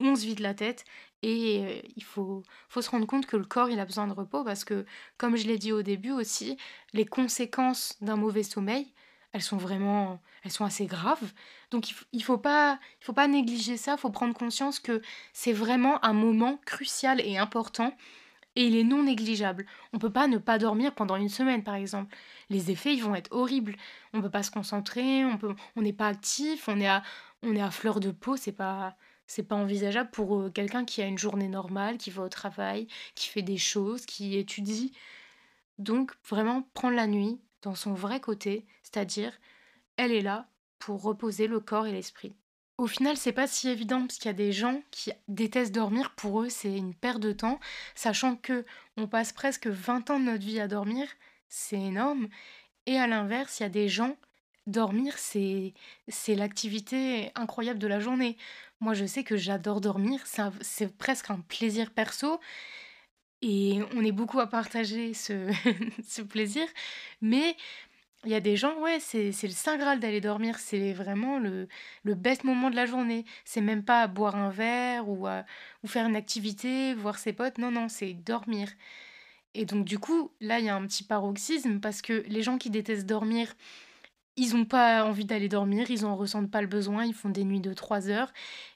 on 0.00 0.16
se 0.16 0.24
vide 0.24 0.40
la 0.40 0.54
tête 0.54 0.84
et 1.22 1.64
euh, 1.64 1.88
il 1.96 2.04
faut, 2.04 2.42
faut 2.68 2.82
se 2.82 2.90
rendre 2.90 3.06
compte 3.06 3.26
que 3.26 3.36
le 3.36 3.44
corps, 3.44 3.70
il 3.70 3.80
a 3.80 3.86
besoin 3.86 4.06
de 4.06 4.12
repos 4.12 4.44
parce 4.44 4.64
que, 4.64 4.84
comme 5.16 5.36
je 5.36 5.46
l'ai 5.46 5.56
dit 5.56 5.72
au 5.72 5.82
début 5.82 6.10
aussi, 6.10 6.58
les 6.92 7.06
conséquences 7.06 7.96
d'un 8.02 8.16
mauvais 8.16 8.42
sommeil, 8.42 8.92
elles 9.32 9.42
sont 9.42 9.56
vraiment, 9.56 10.20
elles 10.44 10.52
sont 10.52 10.64
assez 10.64 10.86
graves. 10.86 11.32
Donc 11.70 11.90
il, 11.90 12.18
ne 12.18 12.22
faut 12.22 12.38
pas, 12.38 12.78
il 13.00 13.04
faut 13.04 13.12
pas 13.12 13.26
négliger 13.26 13.76
ça. 13.76 13.92
Il 13.92 13.98
faut 13.98 14.10
prendre 14.10 14.32
conscience 14.32 14.78
que 14.78 15.02
c'est 15.32 15.52
vraiment 15.52 16.02
un 16.04 16.12
moment 16.12 16.58
crucial 16.66 17.20
et 17.20 17.36
important. 17.36 17.96
Et 18.54 18.66
il 18.66 18.76
est 18.76 18.84
non 18.84 19.02
négligeable. 19.02 19.66
On 19.92 19.98
peut 19.98 20.12
pas 20.12 20.28
ne 20.28 20.38
pas 20.38 20.58
dormir 20.58 20.94
pendant 20.94 21.16
une 21.16 21.28
semaine, 21.28 21.64
par 21.64 21.74
exemple. 21.74 22.14
Les 22.48 22.70
effets, 22.70 22.94
ils 22.94 23.02
vont 23.02 23.16
être 23.16 23.32
horribles. 23.32 23.76
On 24.12 24.22
peut 24.22 24.30
pas 24.30 24.44
se 24.44 24.52
concentrer, 24.52 25.24
on 25.24 25.36
peut, 25.36 25.54
on 25.74 25.82
n'est 25.82 25.92
pas 25.92 26.06
actif, 26.06 26.68
on 26.68 26.78
est 26.78 26.86
à, 26.86 27.02
on 27.42 27.56
est 27.56 27.62
à 27.62 27.72
fleur 27.72 27.98
de 27.98 28.12
peau. 28.12 28.36
C'est 28.36 28.52
pas, 28.52 28.94
c'est 29.26 29.42
pas 29.42 29.56
envisageable 29.56 30.10
pour 30.10 30.52
quelqu'un 30.52 30.84
qui 30.84 31.02
a 31.02 31.06
une 31.06 31.18
journée 31.18 31.48
normale, 31.48 31.98
qui 31.98 32.10
va 32.10 32.22
au 32.22 32.28
travail, 32.28 32.86
qui 33.14 33.28
fait 33.28 33.42
des 33.42 33.58
choses, 33.58 34.06
qui 34.06 34.36
étudie. 34.36 34.92
Donc 35.78 36.12
vraiment 36.28 36.62
prendre 36.74 36.96
la 36.96 37.06
nuit 37.06 37.40
dans 37.62 37.74
son 37.74 37.94
vrai 37.94 38.20
côté, 38.20 38.66
c'est-à-dire 38.82 39.32
elle 39.96 40.12
est 40.12 40.22
là 40.22 40.46
pour 40.78 41.02
reposer 41.02 41.46
le 41.46 41.60
corps 41.60 41.86
et 41.86 41.92
l'esprit. 41.92 42.34
Au 42.76 42.88
final, 42.88 43.16
c'est 43.16 43.32
pas 43.32 43.46
si 43.46 43.68
évident 43.68 44.00
parce 44.00 44.16
qu'il 44.16 44.26
y 44.26 44.30
a 44.30 44.32
des 44.32 44.52
gens 44.52 44.82
qui 44.90 45.12
détestent 45.28 45.74
dormir. 45.74 46.10
Pour 46.16 46.42
eux, 46.42 46.48
c'est 46.48 46.76
une 46.76 46.92
perte 46.94 47.20
de 47.20 47.32
temps, 47.32 47.60
sachant 47.94 48.34
que 48.34 48.64
on 48.96 49.06
passe 49.06 49.32
presque 49.32 49.68
20 49.68 50.10
ans 50.10 50.18
de 50.18 50.24
notre 50.24 50.44
vie 50.44 50.58
à 50.58 50.66
dormir, 50.66 51.06
c'est 51.48 51.80
énorme. 51.80 52.28
Et 52.86 52.98
à 52.98 53.06
l'inverse, 53.06 53.60
il 53.60 53.62
y 53.62 53.66
a 53.66 53.68
des 53.68 53.88
gens 53.88 54.16
dormir, 54.66 55.18
c'est 55.18 55.72
c'est 56.08 56.34
l'activité 56.34 57.30
incroyable 57.34 57.78
de 57.78 57.86
la 57.86 58.00
journée. 58.00 58.36
Moi, 58.84 58.92
je 58.92 59.06
sais 59.06 59.24
que 59.24 59.38
j'adore 59.38 59.80
dormir, 59.80 60.20
c'est 60.60 60.94
presque 60.98 61.30
un 61.30 61.40
plaisir 61.40 61.90
perso 61.90 62.38
et 63.40 63.80
on 63.96 64.04
est 64.04 64.12
beaucoup 64.12 64.40
à 64.40 64.46
partager 64.46 65.14
ce, 65.14 66.22
plaisir, 66.28 66.66
mais 67.22 67.56
il 68.24 68.30
y 68.30 68.34
a 68.34 68.40
des 68.40 68.58
gens, 68.58 68.78
ouais, 68.80 69.00
c'est 69.00 69.30
le 69.30 69.48
saint 69.52 69.78
graal 69.78 70.00
d'aller 70.00 70.20
dormir, 70.20 70.58
c'est 70.58 70.92
vraiment 70.92 71.38
le, 71.38 71.66
le 72.02 72.14
best 72.14 72.44
moment 72.44 72.68
de 72.68 72.76
la 72.76 72.84
journée. 72.84 73.24
C'est 73.46 73.62
même 73.62 73.86
pas 73.86 74.06
boire 74.06 74.36
un 74.36 74.50
verre 74.50 75.08
ou, 75.08 75.26
ou 75.82 75.86
faire 75.86 76.06
une 76.06 76.16
activité, 76.16 76.92
voir 76.92 77.16
ses 77.18 77.32
potes, 77.32 77.56
non, 77.56 77.70
non, 77.70 77.88
c'est 77.88 78.12
dormir. 78.12 78.68
Et 79.54 79.64
donc 79.64 79.86
du 79.86 79.98
coup, 79.98 80.30
là, 80.42 80.58
il 80.58 80.66
y 80.66 80.68
a 80.68 80.76
un 80.76 80.86
petit 80.86 81.04
paroxysme 81.04 81.80
parce 81.80 82.02
que 82.02 82.22
les 82.26 82.42
gens 82.42 82.58
qui 82.58 82.68
détestent 82.68 83.06
dormir, 83.06 83.54
ils 84.36 84.54
n'ont 84.54 84.64
pas 84.64 85.04
envie 85.04 85.24
d'aller 85.24 85.48
dormir, 85.48 85.90
ils 85.90 86.02
n'en 86.02 86.16
ressentent 86.16 86.50
pas 86.50 86.60
le 86.60 86.66
besoin, 86.66 87.04
ils 87.04 87.14
font 87.14 87.28
des 87.28 87.44
nuits 87.44 87.60
de 87.60 87.72
3 87.72 88.08
heures. 88.08 88.32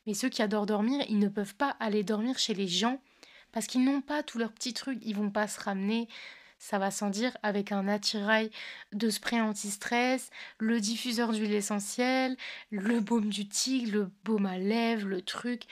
Mais 0.07 0.15
ceux 0.15 0.29
qui 0.29 0.43
adorent 0.43 0.67
dormir, 0.67 1.05
ils 1.09 1.19
ne 1.19 1.29
peuvent 1.29 1.55
pas 1.55 1.77
aller 1.81 2.05
dormir 2.05 2.39
chez 2.39 2.55
les 2.55 2.69
gens 2.69 3.01
parce 3.53 3.67
qu'ils 3.67 3.85
n'ont 3.85 4.03
pas 4.03 4.23
tous 4.23 4.39
leurs 4.39 4.53
petits 4.53 4.75
trucs, 4.75 4.99
ils 5.03 5.17
vont 5.17 5.31
pas 5.31 5.49
se 5.49 5.61
ramener, 5.61 6.09
ça 6.59 6.79
va 6.79 6.91
sans 6.91 7.11
dire, 7.11 7.37
avec 7.43 7.73
un 7.73 7.89
attirail 7.89 8.51
de 8.93 9.11
spray 9.11 9.41
anti-stress, 9.41 10.31
le 10.59 10.81
diffuseur 10.81 11.33
d'huile 11.33 11.55
essentielle, 11.55 12.37
le 12.71 13.01
baume 13.01 13.31
du 13.31 13.49
tigre, 13.49 13.93
le 13.93 14.11
baume 14.25 14.47
à 14.47 14.59
lèvres, 14.59 15.09
le 15.09 15.23
truc. 15.23 15.63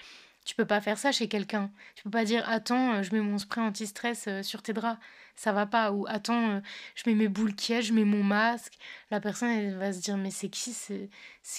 Tu 0.45 0.55
peux 0.55 0.65
pas 0.65 0.81
faire 0.81 0.97
ça 0.97 1.13
chez 1.13 1.29
quelqu'un. 1.29 1.71
Tu 1.97 2.05
peux 2.05 2.11
pas 2.11 2.25
dire 2.25 2.49
attends, 2.49 3.03
je 3.03 3.13
mets 3.13 3.21
mon 3.21 3.39
spray 3.39 3.61
anti-stress 3.61 4.27
euh, 4.29 4.43
sur 4.43 4.63
tes 4.63 4.73
draps 4.73 4.99
ça 5.37 5.53
va 5.53 5.67
pas. 5.67 5.93
Ou 5.93 6.07
attends, 6.09 6.51
euh, 6.51 6.61
je 6.95 7.09
mets 7.09 7.15
mes 7.15 7.29
boules 7.29 7.55
qui 7.55 7.81
je 7.83 7.93
mets 7.93 8.05
mon 8.05 8.25
masque. 8.25 8.75
La 9.11 9.21
personne, 9.21 9.51
elle 9.51 9.77
va 9.77 9.93
se 9.93 10.01
dire, 10.01 10.17
mais 10.17 10.31
c'est 10.31 10.49
qui, 10.49 10.73
c'est, 10.73 11.09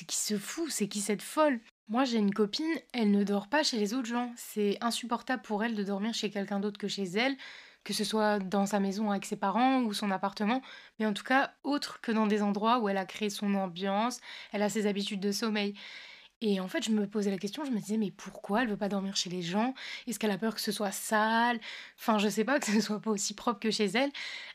qui 0.05 0.15
se 0.15 0.37
fout, 0.37 0.69
c'est 0.69 0.87
qui 0.87 0.99
cette 0.99 1.21
folle? 1.21 1.59
Moi, 1.89 2.03
j'ai 2.03 2.17
une 2.17 2.33
copine, 2.33 2.65
elle 2.93 3.11
ne 3.11 3.23
dort 3.23 3.47
pas 3.47 3.63
chez 3.63 3.77
les 3.77 3.93
autres 3.93 4.07
gens. 4.07 4.33
C'est 4.35 4.77
insupportable 4.81 5.41
pour 5.43 5.63
elle 5.63 5.75
de 5.75 5.83
dormir 5.83 6.13
chez 6.13 6.29
quelqu'un 6.29 6.59
d'autre 6.59 6.77
que 6.77 6.87
chez 6.89 7.03
elle, 7.03 7.37
que 7.85 7.93
ce 7.93 8.03
soit 8.03 8.39
dans 8.39 8.65
sa 8.65 8.81
maison 8.81 9.11
avec 9.11 9.25
ses 9.25 9.37
parents 9.37 9.81
ou 9.83 9.93
son 9.93 10.11
appartement, 10.11 10.61
mais 10.99 11.05
en 11.05 11.13
tout 11.13 11.23
cas 11.23 11.53
autre 11.63 12.01
que 12.01 12.11
dans 12.11 12.27
des 12.27 12.41
endroits 12.41 12.79
où 12.79 12.89
elle 12.89 12.97
a 12.97 13.05
créé 13.05 13.29
son 13.29 13.53
ambiance, 13.55 14.19
elle 14.51 14.61
a 14.63 14.69
ses 14.69 14.87
habitudes 14.87 15.21
de 15.21 15.31
sommeil. 15.31 15.73
Et 16.41 16.59
en 16.59 16.67
fait, 16.67 16.83
je 16.83 16.91
me 16.91 17.07
posais 17.07 17.31
la 17.31 17.37
question, 17.37 17.65
je 17.65 17.71
me 17.71 17.79
disais, 17.79 17.97
mais 17.97 18.11
pourquoi 18.11 18.61
elle 18.61 18.69
veut 18.69 18.77
pas 18.77 18.89
dormir 18.89 19.15
chez 19.15 19.29
les 19.29 19.41
gens? 19.41 19.73
Est-ce 20.05 20.19
qu'elle 20.19 20.31
a 20.31 20.37
peur 20.37 20.53
que 20.53 20.61
ce 20.61 20.71
soit 20.71 20.91
sale? 20.91 21.59
Enfin, 21.97 22.19
je 22.19 22.29
sais 22.29 22.43
pas, 22.45 22.59
que 22.59 22.67
ce 22.67 22.79
soit 22.79 23.01
pas 23.01 23.09
aussi 23.11 23.33
propre 23.33 23.59
que 23.59 23.71
chez 23.71 23.85
elle. 23.85 24.11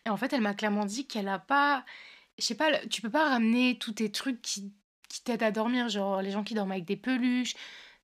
Et 0.07 0.09
en 0.11 0.17
fait, 0.17 0.33
elle 0.33 0.43
m'a 0.43 0.55
clairement 0.55 0.85
dit 0.85 1.07
qu'elle 1.07 1.29
a 1.29 1.41
pas. 1.41 1.85
Je 2.39 2.45
sais 2.45 2.55
pas, 2.55 2.79
tu 2.89 3.03
peux 3.03 3.11
pas 3.11 3.29
ramener 3.31 3.79
tous 3.79 3.93
tes 3.95 4.11
trucs 4.13 4.41
qui, 4.43 4.73
qui 5.09 5.23
t'aident 5.25 5.43
à 5.43 5.51
dormir, 5.51 5.89
genre 5.89 6.23
les 6.23 6.31
gens 6.31 6.45
qui 6.45 6.55
dorment 6.55 6.73
avec 6.73 6.85
des 6.85 6.97
peluches. 6.97 7.55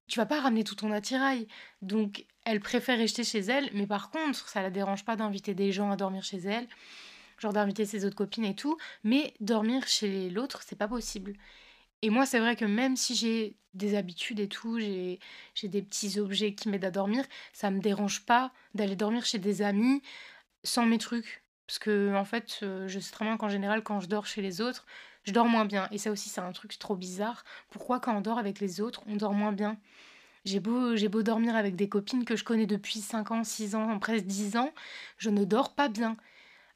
Tu 0.08 0.18
vas 0.18 0.26
pas 0.26 0.40
ramener 0.40 0.64
tout 0.64 0.74
ton 0.74 0.90
attirail. 0.92 1.46
Donc, 1.82 2.26
elle 2.44 2.60
préfère 2.60 2.98
rester 2.98 3.24
chez 3.24 3.40
elle, 3.40 3.70
mais 3.74 3.86
par 3.86 4.10
contre, 4.10 4.48
ça 4.48 4.62
la 4.62 4.70
dérange 4.70 5.04
pas 5.04 5.16
d'inviter 5.16 5.54
des 5.54 5.70
gens 5.72 5.90
à 5.90 5.96
dormir 5.96 6.24
chez 6.24 6.38
elle. 6.38 6.66
genre 7.38 7.52
d'inviter 7.52 7.84
ses 7.86 8.04
autres 8.04 8.16
copines 8.16 8.44
et 8.44 8.54
tout, 8.54 8.76
mais 9.04 9.34
dormir 9.40 9.86
chez 9.86 10.30
l'autre, 10.30 10.62
c'est 10.66 10.76
pas 10.76 10.88
possible. 10.88 11.34
Et 12.02 12.10
moi, 12.10 12.26
c'est 12.26 12.38
vrai 12.38 12.56
que 12.56 12.64
même 12.64 12.96
si 12.96 13.14
j'ai 13.14 13.56
des 13.74 13.94
habitudes 13.96 14.40
et 14.40 14.48
tout, 14.48 14.78
j'ai 14.78 15.18
des 15.64 15.82
petits 15.82 16.18
objets 16.18 16.54
qui 16.54 16.68
m'aident 16.68 16.84
à 16.84 16.90
dormir, 16.90 17.24
ça 17.52 17.70
me 17.70 17.80
dérange 17.80 18.24
pas 18.24 18.52
d'aller 18.74 18.96
dormir 18.96 19.24
chez 19.24 19.38
des 19.38 19.62
amis 19.62 20.02
sans 20.64 20.86
mes 20.86 20.98
trucs. 20.98 21.44
Parce 21.66 21.78
que, 21.78 22.14
en 22.16 22.24
fait, 22.24 22.60
euh, 22.62 22.88
je 22.88 22.98
sais 23.00 23.12
très 23.12 23.24
bien 23.24 23.36
qu'en 23.36 23.48
général, 23.48 23.82
quand 23.82 24.00
je 24.00 24.08
dors 24.08 24.26
chez 24.26 24.42
les 24.42 24.60
autres, 24.60 24.86
je 25.24 25.32
dors 25.32 25.46
moins 25.46 25.66
bien. 25.66 25.88
Et 25.92 25.98
ça 25.98 26.10
aussi, 26.10 26.28
c'est 26.30 26.40
un 26.40 26.52
truc 26.52 26.78
trop 26.78 26.96
bizarre. 26.96 27.44
Pourquoi, 27.70 28.00
quand 28.00 28.16
on 28.16 28.20
dort 28.22 28.38
avec 28.38 28.60
les 28.60 28.80
autres, 28.80 29.02
on 29.06 29.16
dort 29.16 29.34
moins 29.34 29.52
bien? 29.52 29.78
J'ai 30.44 30.60
beau, 30.60 30.96
j'ai 30.96 31.08
beau 31.08 31.22
dormir 31.22 31.56
avec 31.56 31.76
des 31.76 31.88
copines 31.88 32.24
que 32.24 32.36
je 32.36 32.44
connais 32.44 32.66
depuis 32.66 33.00
5 33.00 33.30
ans, 33.32 33.44
6 33.44 33.74
ans, 33.74 33.98
presque 33.98 34.24
10 34.26 34.56
ans, 34.56 34.72
je 35.18 35.30
ne 35.30 35.44
dors 35.44 35.74
pas 35.74 35.88
bien. 35.88 36.16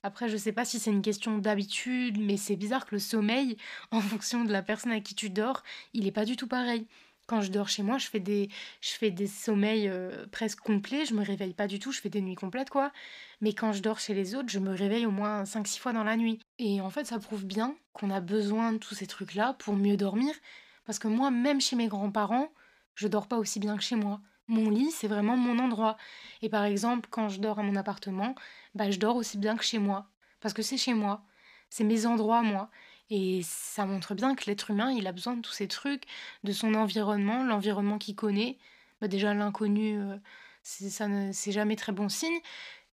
Après, 0.03 0.29
je 0.29 0.37
sais 0.37 0.53
pas 0.53 0.65
si 0.65 0.79
c'est 0.79 0.91
une 0.91 1.03
question 1.03 1.39
d'habitude, 1.39 2.19
mais 2.21 2.37
c'est 2.37 2.57
bizarre 2.57 2.87
que 2.87 2.95
le 2.95 2.99
sommeil, 2.99 3.57
en 3.91 4.01
fonction 4.01 4.45
de 4.45 4.53
la 4.53 4.63
personne 4.63 4.93
avec 4.93 5.05
qui 5.05 5.15
tu 5.15 5.31
dors, 5.31 5.63
il 5.95 6.07
est 6.07 6.13
pas 6.13 6.25
du 6.25 6.37
tout 6.37 6.49
pareil. 6.49 6.87
Quand 7.29 7.41
je 7.41 7.53
dors 7.53 7.69
chez 7.69 7.85
moi, 7.85 7.99
je 7.99 8.09
fais 8.09 8.19
des, 8.21 8.49
je 8.81 8.91
fais 8.91 9.11
des 9.13 9.29
sommeils 9.29 9.89
euh, 9.89 10.27
presque 10.33 10.61
complets, 10.61 11.07
je 11.07 11.15
me 11.15 11.25
réveille 11.25 11.55
pas 11.55 11.69
du 11.69 11.79
tout, 11.79 11.93
je 11.93 12.01
fais 12.01 12.09
des 12.09 12.21
nuits 12.21 12.35
complètes 12.35 12.69
quoi. 12.69 12.93
Mais 13.41 13.53
quand 13.55 13.73
je 13.73 13.81
dors 13.81 14.01
chez 14.01 14.13
les 14.13 14.35
autres, 14.35 14.49
je 14.49 14.59
me 14.59 14.75
réveille 14.75 15.07
au 15.07 15.13
moins 15.13 15.45
5-6 15.45 15.79
fois 15.79 15.93
dans 15.93 16.05
la 16.05 16.17
nuit. 16.17 16.41
Et 16.59 16.81
en 16.81 16.91
fait, 16.91 17.07
ça 17.07 17.19
prouve 17.19 17.45
bien 17.45 17.77
qu'on 17.93 18.11
a 18.11 18.21
besoin 18.21 18.73
de 18.73 18.79
tous 18.79 18.95
ces 18.95 19.07
trucs-là 19.07 19.55
pour 19.55 19.77
mieux 19.77 19.97
dormir. 19.97 20.35
Parce 20.85 20.99
que 20.99 21.09
moi, 21.09 21.31
même 21.31 21.61
chez 21.61 21.77
mes 21.77 21.87
grands-parents, 21.87 22.53
je 22.97 23.09
dors 23.09 23.29
pas 23.29 23.39
aussi 23.39 23.61
bien 23.61 23.77
que 23.77 23.83
chez 23.83 23.97
moi. 23.97 24.21
Mon 24.49 24.71
lit, 24.71 24.91
c'est 24.91 25.09
vraiment 25.09 25.37
mon 25.37 25.59
endroit. 25.59 25.97
Et 26.43 26.49
par 26.49 26.65
exemple, 26.65 27.09
quand 27.11 27.29
je 27.29 27.41
dors 27.41 27.59
à 27.59 27.63
mon 27.63 27.77
appartement, 27.77 28.35
bah, 28.75 28.91
je 28.91 28.99
dors 28.99 29.17
aussi 29.17 29.39
bien 29.39 29.57
que 29.57 29.65
chez 29.65 29.79
moi. 29.79 30.07
Parce 30.41 30.55
que 30.55 30.63
c'est 30.63 30.77
chez 30.77 30.95
moi. 30.95 31.25
C'est 31.71 31.85
mes 31.85 32.07
endroits, 32.07 32.43
moi. 32.43 32.71
Et 33.11 33.43
ça 33.45 33.87
montre 33.87 34.15
bien 34.15 34.35
que 34.35 34.45
l'être 34.47 34.71
humain, 34.71 34.91
il 34.93 35.07
a 35.07 35.13
besoin 35.13 35.35
de 35.37 35.43
tous 35.43 35.53
ces 35.53 35.69
trucs, 35.69 36.05
de 36.45 36.53
son 36.53 36.75
environnement, 36.75 37.45
l'environnement 37.45 37.99
qu'il 37.99 38.17
connaît. 38.17 38.59
Bah 39.01 39.09
déjà, 39.09 39.35
l'inconnu, 39.35 39.99
euh, 39.99 40.17
ça 40.63 41.07
c'est 41.33 41.53
jamais 41.53 41.77
très 41.77 41.93
bon 41.93 42.09
signe. 42.09 42.41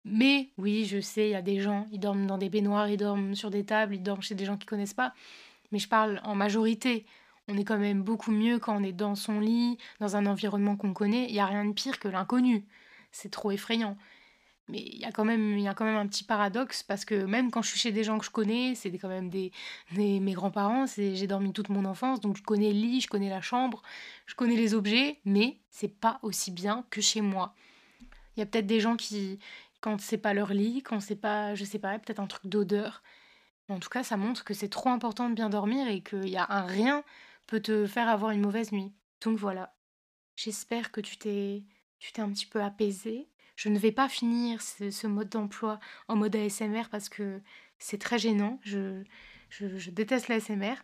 Mais 0.05 0.51
oui, 0.59 0.87
je 0.87 1.01
sais, 1.01 1.29
il 1.29 1.33
y 1.33 1.35
a 1.35 1.43
des 1.43 1.61
gens, 1.61 1.87
ils 1.93 2.01
dorment 2.01 2.27
dans 2.27 2.39
des 2.39 2.49
baignoires, 2.49 2.89
ils 2.89 2.97
dorment 2.97 3.35
sur 3.35 3.51
des 3.51 3.65
tables, 3.65 3.95
ils 3.95 4.03
dorment 4.03 4.23
chez 4.23 4.35
des 4.35 4.45
gens 4.45 4.57
qu'ils 4.57 4.69
connaissent 4.69 4.95
pas. 4.95 5.15
Mais 5.73 5.79
je 5.79 5.89
parle 5.89 6.21
en 6.25 6.35
majorité. 6.35 7.07
On 7.49 7.57
est 7.57 7.65
quand 7.65 7.79
même 7.79 8.03
beaucoup 8.03 8.31
mieux 8.31 8.59
quand 8.59 8.77
on 8.77 8.85
est 8.85 8.93
dans 8.93 9.15
son 9.15 9.41
lit, 9.41 9.79
dans 10.01 10.17
un 10.17 10.27
environnement 10.27 10.77
qu'on 10.77 10.93
connaît. 10.93 11.27
Il 11.29 11.33
n'y 11.33 11.41
a 11.41 11.47
rien 11.47 11.65
de 11.65 11.73
pire 11.73 11.99
que 11.99 12.09
l'inconnu. 12.09 12.67
C'est 13.11 13.31
trop 13.31 13.51
effrayant. 13.51 13.97
Mais 14.69 14.81
il 14.81 14.99
y, 14.99 15.07
a 15.07 15.13
quand 15.13 15.25
même, 15.25 15.57
il 15.57 15.63
y 15.63 15.69
a 15.69 15.73
quand 15.73 15.87
même 15.87 15.97
un 15.97 16.07
petit 16.07 16.25
paradoxe 16.25 16.83
parce 16.83 17.07
que 17.07 17.25
même 17.25 17.51
quand 17.51 17.63
je 17.63 17.71
suis 17.71 17.79
chez 17.79 17.91
des 17.91 18.05
gens 18.05 18.19
que 18.19 18.25
je 18.27 18.31
connais, 18.31 18.75
c'est 18.75 18.91
quand 18.99 19.09
même 19.09 19.31
des, 19.31 19.51
mes 19.97 20.33
grands-parents, 20.33 20.85
j'ai 20.87 21.27
dormi 21.27 21.55
toute 21.55 21.71
mon 21.71 21.87
enfance, 21.87 22.21
donc 22.21 22.37
je 22.37 22.43
connais 22.43 22.71
le 22.71 22.79
lit, 22.79 23.01
je 23.01 23.09
connais 23.09 23.31
la 23.31 23.41
chambre, 23.41 23.81
je 24.27 24.35
connais 24.35 24.57
les 24.57 24.75
objets, 24.75 25.21
mais 25.25 25.57
c'est 25.71 25.89
pas 25.89 26.19
aussi 26.21 26.51
bien 26.51 26.85
que 26.91 27.01
chez 27.01 27.23
moi. 27.23 27.55
Il 28.37 28.41
y 28.41 28.43
a 28.43 28.47
peut-être 28.47 28.67
des 28.67 28.79
gens 28.79 28.97
qui, 28.97 29.39
quand 29.81 29.99
c'est 30.03 30.19
pas 30.19 30.35
leur 30.35 30.53
lit, 30.53 30.83
quand 30.83 31.01
c'est 31.01 31.17
pas, 31.17 31.55
je 31.55 31.65
sais 31.65 31.79
pas, 31.79 31.99
peut-être 31.99 32.21
un 32.21 32.27
truc 32.27 32.47
d'odeur. 32.47 33.03
En 33.71 33.79
tout 33.79 33.89
cas, 33.89 34.03
ça 34.03 34.19
montre 34.19 34.45
que 34.45 34.53
c'est 34.53 34.69
trop 34.69 34.91
important 34.91 35.31
de 35.31 35.35
bien 35.35 35.49
dormir 35.49 35.89
et 35.89 36.03
qu'il 36.03 36.29
y 36.29 36.37
a 36.37 36.47
un 36.51 36.67
rien 36.67 37.05
peut 37.49 37.61
te 37.61 37.87
faire 37.87 38.09
avoir 38.09 38.31
une 38.31 38.43
mauvaise 38.43 38.71
nuit. 38.71 38.93
Donc 39.25 39.37
voilà. 39.39 39.75
J'espère 40.37 40.93
que 40.93 41.01
tu 41.01 41.17
t'es 41.17 41.65
tu 41.99 42.13
t'es 42.13 42.23
un 42.23 42.31
petit 42.31 42.47
peu 42.47 42.63
apaisé. 42.63 43.29
Je 43.57 43.69
ne 43.69 43.79
vais 43.79 43.91
pas 43.91 44.09
finir 44.09 44.63
ce, 44.63 45.07
mode 45.09 45.31
d'emploi 45.31 45.81
en 46.07 46.15
mode 46.15 46.37
ASMR 46.37 46.85
parce 46.93 47.09
que 47.09 47.41
c'est 47.81 47.99
très 47.99 48.19
gênant. 48.19 48.61
Je, 48.63 49.03
je, 49.49 49.91
déteste 49.91 50.29
l'ASMR. 50.29 50.77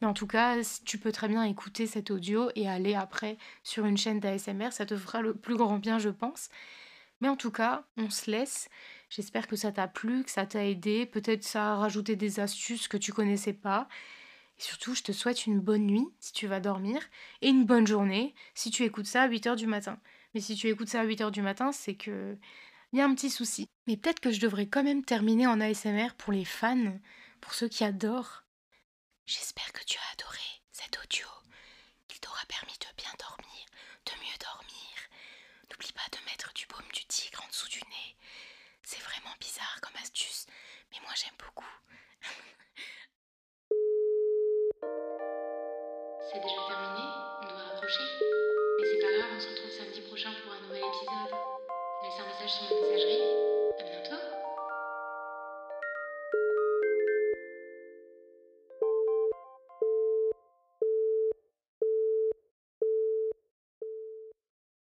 Mais 0.00 0.06
en 0.06 0.12
tout 0.12 0.26
cas, 0.26 0.58
tu 0.84 0.98
peux 0.98 1.12
très 1.12 1.28
bien 1.28 1.44
écouter 1.44 1.86
cet 1.86 2.10
audio 2.10 2.50
et 2.54 2.68
aller 2.68 2.94
après 2.94 3.38
sur 3.62 3.86
une 3.86 3.96
chaîne 3.96 4.20
d'ASMR. 4.20 4.72
Ça 4.72 4.84
te 4.84 4.96
fera 4.96 5.22
le 5.22 5.32
plus 5.34 5.56
grand 5.56 5.78
bien, 5.78 5.98
je 5.98 6.10
pense. 6.10 6.50
Mais 7.22 7.28
en 7.28 7.36
tout 7.36 7.52
cas, 7.52 7.84
on 7.96 8.10
se 8.10 8.30
laisse. 8.30 8.68
J'espère 9.08 9.46
que 9.46 9.56
ça 9.56 9.72
t'a 9.72 9.88
plu, 9.88 10.24
que 10.24 10.30
ça 10.30 10.44
t'a 10.44 10.66
aidé. 10.66 11.06
Peut-être 11.06 11.44
ça 11.44 11.72
a 11.72 11.76
rajouté 11.76 12.16
des 12.16 12.40
astuces 12.40 12.88
que 12.88 12.98
tu 12.98 13.12
connaissais 13.14 13.54
pas. 13.54 13.88
Et 14.58 14.62
surtout, 14.62 14.94
je 14.94 15.02
te 15.02 15.12
souhaite 15.12 15.46
une 15.46 15.60
bonne 15.60 15.86
nuit 15.86 16.06
si 16.20 16.32
tu 16.32 16.46
vas 16.46 16.60
dormir 16.60 17.00
et 17.40 17.48
une 17.48 17.64
bonne 17.64 17.86
journée 17.86 18.34
si 18.54 18.70
tu 18.70 18.84
écoutes 18.84 19.06
ça 19.06 19.22
à 19.22 19.28
8h 19.28 19.56
du 19.56 19.66
matin. 19.66 19.98
Mais 20.34 20.40
si 20.40 20.54
tu 20.56 20.68
écoutes 20.68 20.88
ça 20.88 21.00
à 21.00 21.06
8h 21.06 21.30
du 21.30 21.42
matin, 21.42 21.72
c'est 21.72 21.94
que 21.94 22.38
il 22.92 22.98
y 22.98 23.02
a 23.02 23.06
un 23.06 23.14
petit 23.14 23.30
souci. 23.30 23.68
Mais 23.86 23.96
peut-être 23.96 24.20
que 24.20 24.30
je 24.30 24.40
devrais 24.40 24.66
quand 24.66 24.82
même 24.84 25.04
terminer 25.04 25.46
en 25.46 25.60
ASMR 25.60 26.14
pour 26.18 26.32
les 26.32 26.44
fans, 26.44 26.98
pour 27.40 27.54
ceux 27.54 27.68
qui 27.68 27.84
adorent. 27.84 28.44
J'espère 29.26 29.72
que 29.72 29.84
tu 29.84 29.98
as 29.98 30.12
adoré 30.12 30.40
cet 30.72 30.98
audio, 31.02 31.26
qu'il 32.08 32.20
t'aura 32.20 32.44
permis 32.48 32.74
de 32.74 32.96
bien 32.96 33.10
dormir, 33.18 33.66
de 34.06 34.12
mieux 34.20 34.38
dormir. 34.38 34.94
N'oublie 35.70 35.92
pas 35.92 36.08
de 36.12 36.24
mettre 36.26 36.52
du 36.52 36.66
baume 36.66 36.90
du 36.92 37.04
tigre 37.06 37.42
en 37.42 37.48
dessous 37.48 37.68
du 37.68 37.78
nez. 37.78 38.16
C'est 38.82 39.00
vraiment 39.00 39.34
bizarre 39.40 39.80
comme 39.80 39.96
astuce, 40.02 40.46
mais 40.90 40.98
moi 41.00 41.12
j'aime 41.16 41.36
beaucoup. 41.38 41.70
C'est 46.32 46.40
déjà 46.40 46.56
terminé, 46.66 47.04
on 47.42 47.46
doit 47.46 47.58
raccrocher. 47.68 48.04
Mais 48.80 48.86
c'est 48.88 49.00
pas 49.04 49.12
grave, 49.12 49.30
on 49.36 49.40
se 49.40 49.48
retrouve 49.50 49.70
samedi 49.70 50.00
prochain 50.00 50.30
pour 50.42 50.54
un 50.54 50.60
nouvel 50.62 50.80
épisode. 50.80 51.36
Laisse 52.02 52.20
un 52.20 52.26
message 52.26 52.52
sur 52.56 52.74
ma 52.74 52.80
messagerie 52.80 53.51